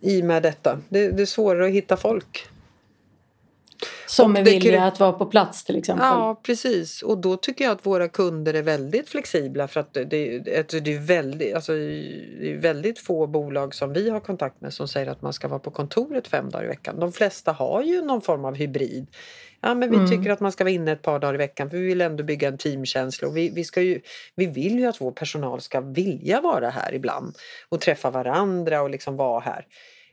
I 0.00 0.20
och 0.22 0.26
med 0.26 0.42
detta. 0.42 0.80
Det, 0.88 1.10
det 1.10 1.22
är 1.22 1.26
svårare 1.26 1.66
att 1.66 1.72
hitta 1.72 1.96
folk. 1.96 2.48
som 4.06 4.36
är 4.36 4.44
villiga 4.44 4.84
att 4.84 5.00
vara 5.00 5.12
på 5.12 5.26
plats 5.26 5.64
till 5.64 5.76
exempel. 5.76 6.06
Ja, 6.06 6.40
precis. 6.42 7.02
Och 7.02 7.18
då 7.18 7.36
tycker 7.36 7.64
jag 7.64 7.72
att 7.72 7.86
våra 7.86 8.08
kunder 8.08 8.54
är 8.54 8.62
väldigt 8.62 9.08
flexibla 9.08 9.68
för 9.68 9.80
att 9.80 9.94
det, 9.94 10.04
det, 10.04 10.58
alltså 10.58 10.80
det, 10.80 10.94
är, 10.94 11.00
väldigt, 11.00 11.54
alltså 11.54 11.72
det 11.72 12.52
är 12.52 12.56
väldigt 12.56 12.98
få 12.98 13.26
bolag 13.26 13.74
som 13.74 13.92
vi 13.92 14.10
har 14.10 14.20
kontakt 14.20 14.60
med 14.60 14.74
som 14.74 14.88
säger 14.88 15.06
att 15.06 15.22
man 15.22 15.32
ska 15.32 15.48
vara 15.48 15.58
på 15.58 15.70
kontoret 15.70 16.28
fem 16.28 16.50
dagar 16.50 16.64
i 16.64 16.68
veckan. 16.68 17.00
De 17.00 17.12
flesta 17.12 17.52
har 17.52 17.82
ju 17.82 18.02
någon 18.02 18.20
form 18.20 18.44
av 18.44 18.54
hybrid. 18.54 19.06
Ja, 19.60 19.74
men 19.74 19.90
vi 19.90 19.96
Mm. 19.96 20.08
tycker 20.08 20.30
att 20.30 20.40
man 20.40 20.52
ska 20.52 20.64
vara 20.64 20.72
inne 20.72 20.92
ett 20.92 21.02
par 21.02 21.18
dagar 21.18 21.34
i 21.34 21.36
veckan 21.36 21.70
för 21.70 21.76
vi 21.76 21.86
vill 21.86 22.00
ändå 22.00 22.24
bygga 22.24 22.48
en 22.48 22.58
teamkänsla 22.58 23.28
och 23.28 23.36
vi, 23.36 23.48
vi, 23.50 23.64
ska 23.64 23.82
ju, 23.82 24.00
vi 24.34 24.46
vill 24.46 24.78
ju 24.78 24.86
att 24.86 25.00
vår 25.00 25.12
personal 25.12 25.60
ska 25.60 25.80
vilja 25.80 26.40
vara 26.40 26.70
här 26.70 26.94
ibland 26.94 27.36
och 27.68 27.80
träffa 27.80 28.10
varandra 28.10 28.82
och 28.82 28.90
liksom 28.90 29.16
vara 29.16 29.40
här. 29.40 29.66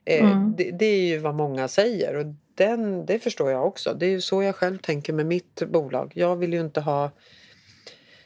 Eh, 0.05 0.25
Mm. 0.31 0.53
det, 0.57 0.71
det 0.71 0.85
är 0.85 1.01
ju 1.01 1.17
vad 1.17 1.35
många 1.35 1.67
säger 1.67 2.15
och 2.15 2.25
den, 2.55 3.05
det 3.05 3.19
förstår 3.19 3.51
jag 3.51 3.67
också. 3.67 3.93
Det 3.93 4.05
är 4.05 4.09
ju 4.09 4.21
så 4.21 4.43
jag 4.43 4.55
själv 4.55 4.77
tänker 4.77 5.13
med 5.13 5.25
mitt 5.25 5.63
bolag. 5.67 6.11
Jag 6.15 6.35
vill 6.35 6.53
ju 6.53 6.59
inte 6.59 6.81
ha 6.81 7.11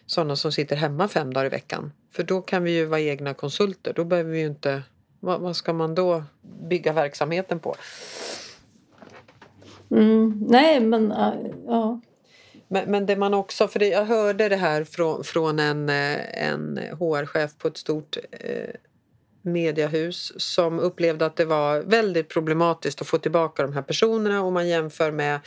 sådana 0.05 0.35
som 0.35 0.51
sitter 0.51 0.75
hemma 0.75 1.07
fem 1.07 1.33
dagar 1.33 1.45
i 1.45 1.49
veckan. 1.49 1.93
För 2.13 2.23
då 2.23 2.41
kan 2.41 2.63
vi 2.63 2.71
ju 2.71 2.85
vara 2.85 2.99
egna 3.01 3.33
konsulter. 3.33 3.93
Då 3.93 4.03
behöver 4.03 4.31
vi 4.31 4.39
ju 4.39 4.45
inte... 4.45 4.83
Vad, 5.19 5.41
vad 5.41 5.55
ska 5.55 5.73
man 5.73 5.95
då 5.95 6.23
bygga 6.69 6.93
verksamheten 6.93 7.59
på? 7.59 7.75
Mm, 9.91 10.45
nej, 10.49 10.79
men 10.79 11.11
äh, 11.11 11.33
ja. 11.67 12.01
Men, 12.67 12.91
men 12.91 13.05
det 13.05 13.15
man 13.15 13.33
också, 13.33 13.67
för 13.67 13.83
jag 13.83 14.05
hörde 14.05 14.49
det 14.49 14.55
här 14.55 14.83
från, 14.83 15.23
från 15.23 15.59
en, 15.59 15.89
eh, 15.89 16.43
en 16.47 16.77
HR-chef 16.77 17.57
på 17.57 17.67
ett 17.67 17.77
stort 17.77 18.17
eh, 18.31 18.75
mediehus 19.41 20.33
som 20.37 20.79
upplevde 20.79 21.25
att 21.25 21.35
det 21.35 21.45
var 21.45 21.79
väldigt 21.79 22.29
problematiskt 22.29 23.01
att 23.01 23.07
få 23.07 23.17
tillbaka 23.17 23.63
de 23.63 23.73
här 23.73 23.81
personerna 23.81 24.41
om 24.41 24.53
man 24.53 24.67
jämför 24.67 25.11
med 25.11 25.39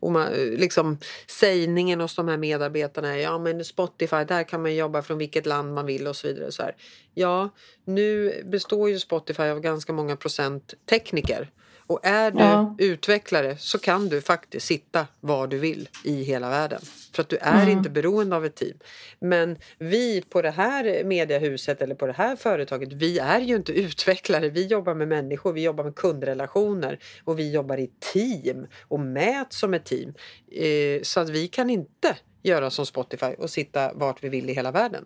och 0.00 0.12
man, 0.12 0.32
eh, 0.32 0.58
liksom, 0.58 0.98
sägningen 1.26 2.00
hos 2.00 2.16
de 2.16 2.28
här 2.28 2.36
medarbetarna 2.36 3.16
är 3.16 3.22
ja 3.22 3.38
men 3.38 3.64
Spotify 3.64 4.24
där 4.24 4.42
kan 4.42 4.62
man 4.62 4.74
jobba 4.74 5.02
från 5.02 5.18
vilket 5.18 5.46
land 5.46 5.74
man 5.74 5.86
vill 5.86 6.06
och 6.06 6.16
så 6.16 6.28
vidare. 6.28 6.52
Så 6.52 6.62
här. 6.62 6.76
Ja, 7.14 7.48
nu 7.84 8.34
består 8.44 8.90
ju 8.90 8.98
Spotify 8.98 9.42
av 9.42 9.60
ganska 9.60 9.92
många 9.92 10.16
procent 10.16 10.74
tekniker 10.90 11.50
och 11.86 12.00
är 12.02 12.30
du 12.30 12.38
ja. 12.38 12.74
utvecklare 12.78 13.56
så 13.58 13.78
kan 13.78 14.08
du 14.08 14.20
faktiskt 14.20 14.66
sitta 14.66 15.06
var 15.20 15.46
du 15.46 15.58
vill 15.58 15.88
i 16.04 16.22
hela 16.22 16.50
världen. 16.50 16.80
För 17.12 17.22
att 17.22 17.28
du 17.28 17.36
är 17.36 17.62
mm. 17.62 17.78
inte 17.78 17.90
beroende 17.90 18.36
av 18.36 18.44
ett 18.44 18.54
team. 18.54 18.78
Men 19.18 19.58
vi 19.78 20.22
på 20.22 20.42
det 20.42 20.50
här 20.50 21.04
mediehuset 21.04 21.82
eller 21.82 21.94
på 21.94 22.06
det 22.06 22.12
här 22.12 22.36
företaget, 22.36 22.92
vi 22.92 23.18
är 23.18 23.40
ju 23.40 23.56
inte 23.56 23.72
utvecklare. 23.72 24.48
Vi 24.48 24.66
jobbar 24.66 24.94
med 24.94 25.08
människor, 25.08 25.52
vi 25.52 25.62
jobbar 25.62 25.84
med 25.84 25.94
kundrelationer 25.94 26.98
och 27.24 27.38
vi 27.38 27.52
jobbar 27.52 27.78
i 27.78 27.90
team 28.12 28.66
och 28.88 29.00
mäts 29.00 29.58
som 29.58 29.74
ett 29.74 29.84
team. 29.84 30.14
Eh, 30.52 31.02
så 31.02 31.20
att 31.20 31.28
vi 31.28 31.48
kan 31.48 31.70
inte 31.70 32.16
göra 32.42 32.70
som 32.70 32.86
Spotify 32.86 33.34
och 33.38 33.50
sitta 33.50 33.92
vart 33.92 34.24
vi 34.24 34.28
vill 34.28 34.50
i 34.50 34.52
hela 34.52 34.70
världen. 34.70 35.04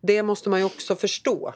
Det 0.00 0.22
måste 0.22 0.50
man 0.50 0.58
ju 0.58 0.64
också 0.64 0.96
förstå 0.96 1.54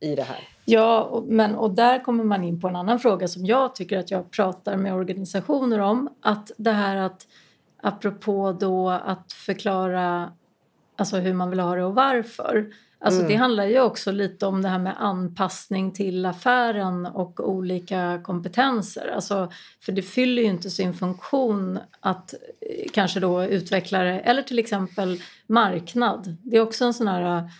i 0.00 0.14
det 0.14 0.22
här. 0.22 0.48
Ja, 0.64 1.22
men, 1.26 1.54
och 1.54 1.70
där 1.70 2.04
kommer 2.04 2.24
man 2.24 2.44
in 2.44 2.60
på 2.60 2.68
en 2.68 2.76
annan 2.76 3.00
fråga 3.00 3.28
som 3.28 3.46
jag 3.46 3.74
tycker 3.74 3.98
att 3.98 4.10
jag 4.10 4.30
pratar 4.30 4.76
med 4.76 4.94
organisationer 4.94 5.78
om. 5.78 6.08
Att 6.20 6.50
det 6.56 6.72
här 6.72 6.96
att, 6.96 7.26
apropå 7.82 8.56
då 8.60 8.90
att 8.90 9.32
förklara 9.32 10.32
alltså 10.96 11.16
hur 11.16 11.34
man 11.34 11.50
vill 11.50 11.60
ha 11.60 11.74
det 11.74 11.84
och 11.84 11.94
varför. 11.94 12.72
Alltså 12.98 13.20
mm. 13.20 13.32
Det 13.32 13.36
handlar 13.36 13.64
ju 13.64 13.80
också 13.80 14.12
lite 14.12 14.46
om 14.46 14.62
det 14.62 14.68
här 14.68 14.78
med 14.78 14.94
anpassning 14.98 15.92
till 15.92 16.26
affären 16.26 17.06
och 17.06 17.48
olika 17.48 18.20
kompetenser. 18.24 19.12
Alltså, 19.14 19.50
för 19.80 19.92
det 19.92 20.02
fyller 20.02 20.42
ju 20.42 20.48
inte 20.48 20.70
sin 20.70 20.94
funktion 20.94 21.78
att 22.00 22.34
eh, 22.34 22.90
kanske 22.92 23.20
då 23.20 23.44
utvecklare 23.44 24.20
eller 24.20 24.42
till 24.42 24.58
exempel 24.58 25.22
marknad. 25.46 26.36
Det 26.42 26.56
är 26.56 26.60
också 26.60 26.84
en 26.84 26.94
sån 26.94 27.08
här 27.08 27.50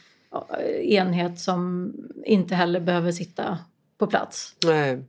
enhet 0.83 1.39
som 1.39 1.93
inte 2.25 2.55
heller 2.55 2.81
behöver 2.81 3.13
sitta 3.13 3.59
på 3.99 4.07
plats. 4.07 4.55
Nej. 4.67 5.05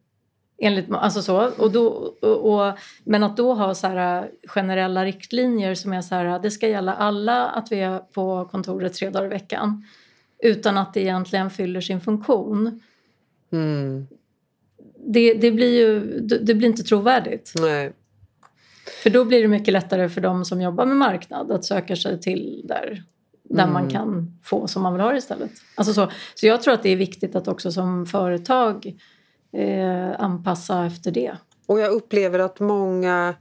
Enligt, 0.64 0.92
alltså 0.92 1.22
så, 1.22 1.52
och 1.58 1.72
då, 1.72 1.88
och, 2.22 2.54
och, 2.54 2.78
men 3.04 3.24
att 3.24 3.38
då 3.38 3.54
ha 3.54 3.76
så 3.76 3.88
här 3.88 4.32
generella 4.48 5.06
riktlinjer 5.06 5.76
som 5.76 5.94
är 5.94 6.02
så 6.02 6.16
här, 6.16 6.40
det 6.40 6.52
ska 6.52 6.68
gälla 6.68 6.94
alla 6.94 7.48
att 7.48 7.72
vi 7.72 7.80
är 7.80 8.00
på 8.00 8.46
kontoret 8.52 8.94
tre 8.94 9.10
dagar 9.10 9.26
i 9.26 9.30
veckan 9.30 9.86
utan 10.40 10.78
att 10.78 10.94
det 10.94 11.02
egentligen 11.02 11.50
fyller 11.50 11.82
sin 11.82 12.02
funktion. 12.02 12.82
Mm. 13.52 14.08
Det, 15.06 15.34
det, 15.34 15.52
blir 15.52 15.80
ju 15.80 16.20
det 16.20 16.54
blir 16.54 16.68
inte 16.68 16.84
trovärdigt. 16.84 17.54
Nej. 17.60 17.94
För 19.04 19.10
då 19.10 19.26
blir 19.26 19.42
det 19.42 19.48
mycket 19.48 19.72
lättare 19.74 20.10
för 20.10 20.22
de 20.22 20.46
som 20.46 20.62
jobbar 20.62 20.86
med 20.86 20.98
marknad 20.98 21.52
att 21.52 21.66
söka 21.66 21.96
sig 21.96 22.22
till 22.22 22.62
där 22.68 23.04
där 23.44 23.64
mm. 23.64 23.74
man 23.74 23.90
kan 23.90 24.40
få 24.44 24.68
som 24.68 24.84
man 24.84 24.94
vill 24.94 25.02
ha 25.02 25.12
det 25.12 25.18
istället. 25.18 25.52
Alltså 25.76 25.94
så, 25.94 26.12
så 26.36 26.48
jag 26.48 26.62
tror 26.62 26.74
att 26.74 26.84
det 26.84 26.90
är 26.90 26.96
viktigt 26.96 27.36
att 27.36 27.48
också 27.48 27.72
som 27.72 28.06
företag 28.06 28.94
eh, 29.54 30.22
anpassa 30.22 30.86
efter 30.86 31.12
det. 31.12 31.38
Och 31.66 31.80
jag 31.80 31.92
upplever 31.92 32.40
att 32.40 32.60
många, 32.60 33.36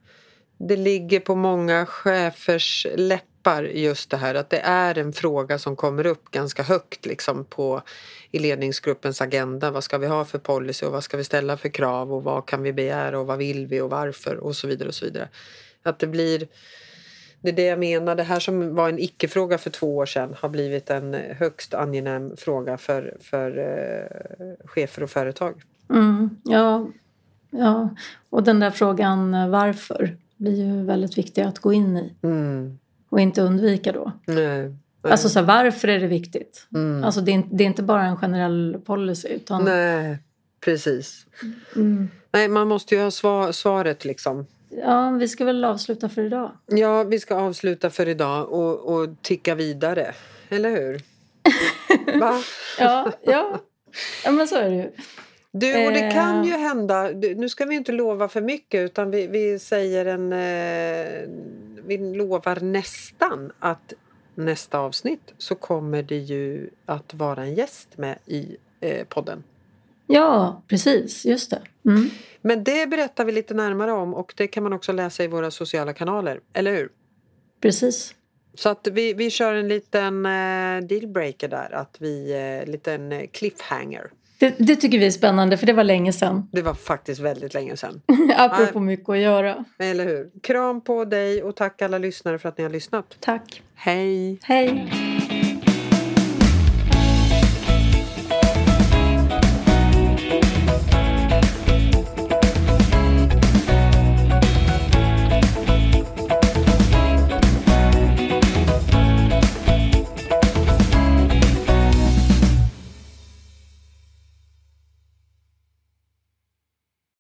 det 0.59 0.77
ligger 0.77 1.21
på 1.21 1.35
många 1.35 1.87
chefers 1.87 2.87
läppar 2.97 3.63
just 3.63 4.11
det 4.11 4.17
här 4.17 4.35
att 4.35 4.51
det 4.51 4.61
är 4.61 4.99
en 4.99 5.13
fråga 5.13 5.59
som 5.59 5.77
kommer 5.77 6.07
upp 6.07 6.31
ganska 6.31 6.63
högt 6.63 7.07
liksom 7.07 7.45
på 7.45 7.83
i 8.31 8.39
ledningsgruppens 8.39 9.21
agenda. 9.21 9.71
Vad 9.71 9.85
ska 9.85 9.99
vi 9.99 10.07
ha 10.07 10.25
för 10.25 10.39
policy 10.39 10.87
och 10.87 10.93
vad 10.93 11.05
ska 11.05 11.17
vi 11.17 11.25
ställa 11.25 11.57
för 11.57 11.69
krav 11.69 12.13
och 12.13 12.25
vad 12.25 12.47
kan 12.47 12.63
vi 12.63 12.73
begära 12.73 13.19
och 13.19 13.27
vad 13.27 13.39
vill 13.39 13.67
vi 13.67 13.81
och 13.81 13.91
varför 13.91 14.37
och 14.37 14.57
så 14.57 14.67
vidare 14.67 14.89
och 14.89 14.95
så 14.95 15.05
vidare. 15.05 15.29
Att 15.83 15.99
det 15.99 16.07
blir 16.07 16.49
det 17.41 17.49
är 17.49 17.53
det 17.53 17.65
jag 17.65 17.79
menar. 17.79 18.15
Det 18.15 18.23
här 18.23 18.41
som 18.41 18.75
var 18.75 18.89
en 18.89 18.99
icke-fråga 18.99 19.59
för 19.59 19.71
två 19.71 19.97
år 19.97 20.07
sedan 20.07 20.35
har 20.39 20.49
blivit 20.49 20.91
en 20.91 21.15
högst 21.15 21.75
angenäm 21.75 22.37
fråga 22.37 22.79
för, 22.79 23.17
för 23.21 23.59
eh, 23.59 24.67
chefer 24.67 25.03
och 25.03 25.11
företag. 25.11 25.63
Mm, 25.91 26.31
ja, 26.45 26.89
ja, 27.51 27.89
och 28.31 28.43
den 28.43 28.61
där 28.61 28.71
frågan 28.71 29.35
eh, 29.35 29.49
varför 29.49 30.17
blir 30.37 30.65
ju 30.65 30.85
väldigt 30.85 31.19
viktig 31.19 31.43
att 31.43 31.59
gå 31.59 31.73
in 31.73 31.97
i. 31.97 32.15
Mm. 32.23 32.79
Och 33.09 33.21
inte 33.21 33.43
undvika 33.43 33.93
då. 33.93 34.13
Nej. 34.27 34.75
Nej. 35.03 35.13
Alltså 35.13 35.29
så 35.29 35.39
här, 35.39 35.47
varför 35.47 35.89
är 35.89 36.01
det 36.01 36.07
viktigt? 36.07 36.67
Mm. 36.75 37.05
Alltså 37.05 37.21
det 37.21 37.35
är, 37.35 37.43
det 37.51 37.65
är, 37.65 37.67
inte 37.67 37.83
bara 37.83 38.05
en 38.05 38.17
generell 38.17 38.81
policy. 38.85 39.29
Utan... 39.29 39.65
Nej, 39.65 40.19
precis. 40.61 41.27
Mm. 41.77 42.09
Nej, 42.33 42.49
man 42.49 42.69
måste 42.69 42.95
ju 42.95 43.03
ha 43.03 43.11
svar, 43.11 43.53
svaret 43.53 44.05
liksom. 44.05 44.47
Ja, 44.71 45.11
vi 45.11 45.29
ska 45.29 45.45
väl 45.45 45.65
avsluta 45.65 46.09
för 46.09 46.23
idag. 46.23 46.53
Ja, 46.67 47.03
vi 47.03 47.21
ska 47.21 47.35
avsluta 47.35 47.91
för 47.91 48.09
idag 48.09 48.53
och, 48.53 48.95
och 48.95 49.23
ticka 49.23 49.55
vidare. 49.55 50.15
Eller 50.49 50.71
hur? 50.71 51.01
Va? 52.21 52.41
ja, 52.79 53.13
ja. 53.23 53.61
ja, 54.25 54.31
men 54.31 54.49
så 54.49 54.57
är 54.57 54.71
det 54.71 54.77
ju. 54.77 54.91
Du, 55.53 55.87
och 55.87 55.93
det 55.93 56.11
kan 56.11 56.45
ju 56.45 56.53
hända, 56.53 57.11
nu 57.37 57.49
ska 57.49 57.65
vi 57.65 57.75
inte 57.75 57.93
lova 57.93 58.29
för 58.29 58.41
mycket 58.41 58.81
utan 58.81 59.11
vi, 59.11 59.27
vi 59.27 59.59
säger 59.59 60.07
en, 60.07 60.33
eh, 60.33 61.29
vi 61.87 61.99
lovar 62.17 62.61
nästan 62.61 63.53
att 63.59 63.93
nästa 64.35 64.79
avsnitt 64.79 65.35
så 65.39 65.55
kommer 65.55 66.03
det 66.03 66.17
ju 66.17 66.71
att 66.87 67.15
vara 67.15 67.43
en 67.43 67.55
gäst 67.55 67.99
med 67.99 68.19
i 68.27 68.57
eh, 68.81 69.05
podden. 69.05 69.43
Ja, 70.13 70.63
precis. 70.69 71.27
Just 71.27 71.51
det. 71.51 71.63
Mm. 71.87 72.11
Men 72.43 72.65
det 72.65 72.87
berättar 72.87 73.25
vi 73.25 73.33
lite 73.33 73.55
närmare 73.55 73.93
om 73.93 74.15
och 74.15 74.35
det 74.37 74.47
kan 74.47 74.63
man 74.63 74.73
också 74.73 74.93
läsa 74.93 75.25
i 75.25 75.27
våra 75.27 75.51
sociala 75.51 75.93
kanaler, 75.93 76.41
eller 76.53 76.73
hur? 76.73 76.89
Precis. 77.63 78.15
Så 78.55 78.69
att 78.69 78.89
vi, 78.93 79.15
vi 79.15 79.31
kör 79.31 79.55
en 79.55 79.69
liten 79.69 80.27
eh, 80.27 80.87
dealbreaker 80.89 81.49
där, 81.49 81.75
att 81.75 81.97
vi, 81.99 82.33
eh, 82.63 82.71
liten 82.71 83.13
eh, 83.13 83.27
cliffhanger. 83.33 84.11
Det, 84.39 84.55
det, 84.59 84.77
tycker 84.77 84.99
vi 84.99 85.07
är 85.07 85.11
spännande 85.11 85.57
för 85.57 85.67
det 85.67 85.73
var 85.73 85.85
länge 85.85 86.13
sedan. 86.13 86.49
Det 86.53 86.63
var 86.63 86.75
faktiskt 86.75 87.21
väldigt 87.21 87.55
länge 87.55 87.77
sedan. 87.77 88.03
Apropå 88.37 88.81
Nej. 88.81 88.87
mycket 88.87 89.09
att 89.09 89.19
göra. 89.19 89.65
Eller 89.79 90.05
hur. 90.05 90.31
Kram 90.43 90.81
på 90.81 91.05
dig 91.05 91.43
och 91.43 91.57
tack 91.57 91.83
alla 91.83 91.99
lyssnare 91.99 92.39
för 92.39 92.49
att 92.49 92.59
ni 92.59 92.65
har 92.65 92.71
lyssnat. 92.71 93.17
Tack. 93.21 93.63
Hej. 93.75 94.39
Hej. 94.43 94.93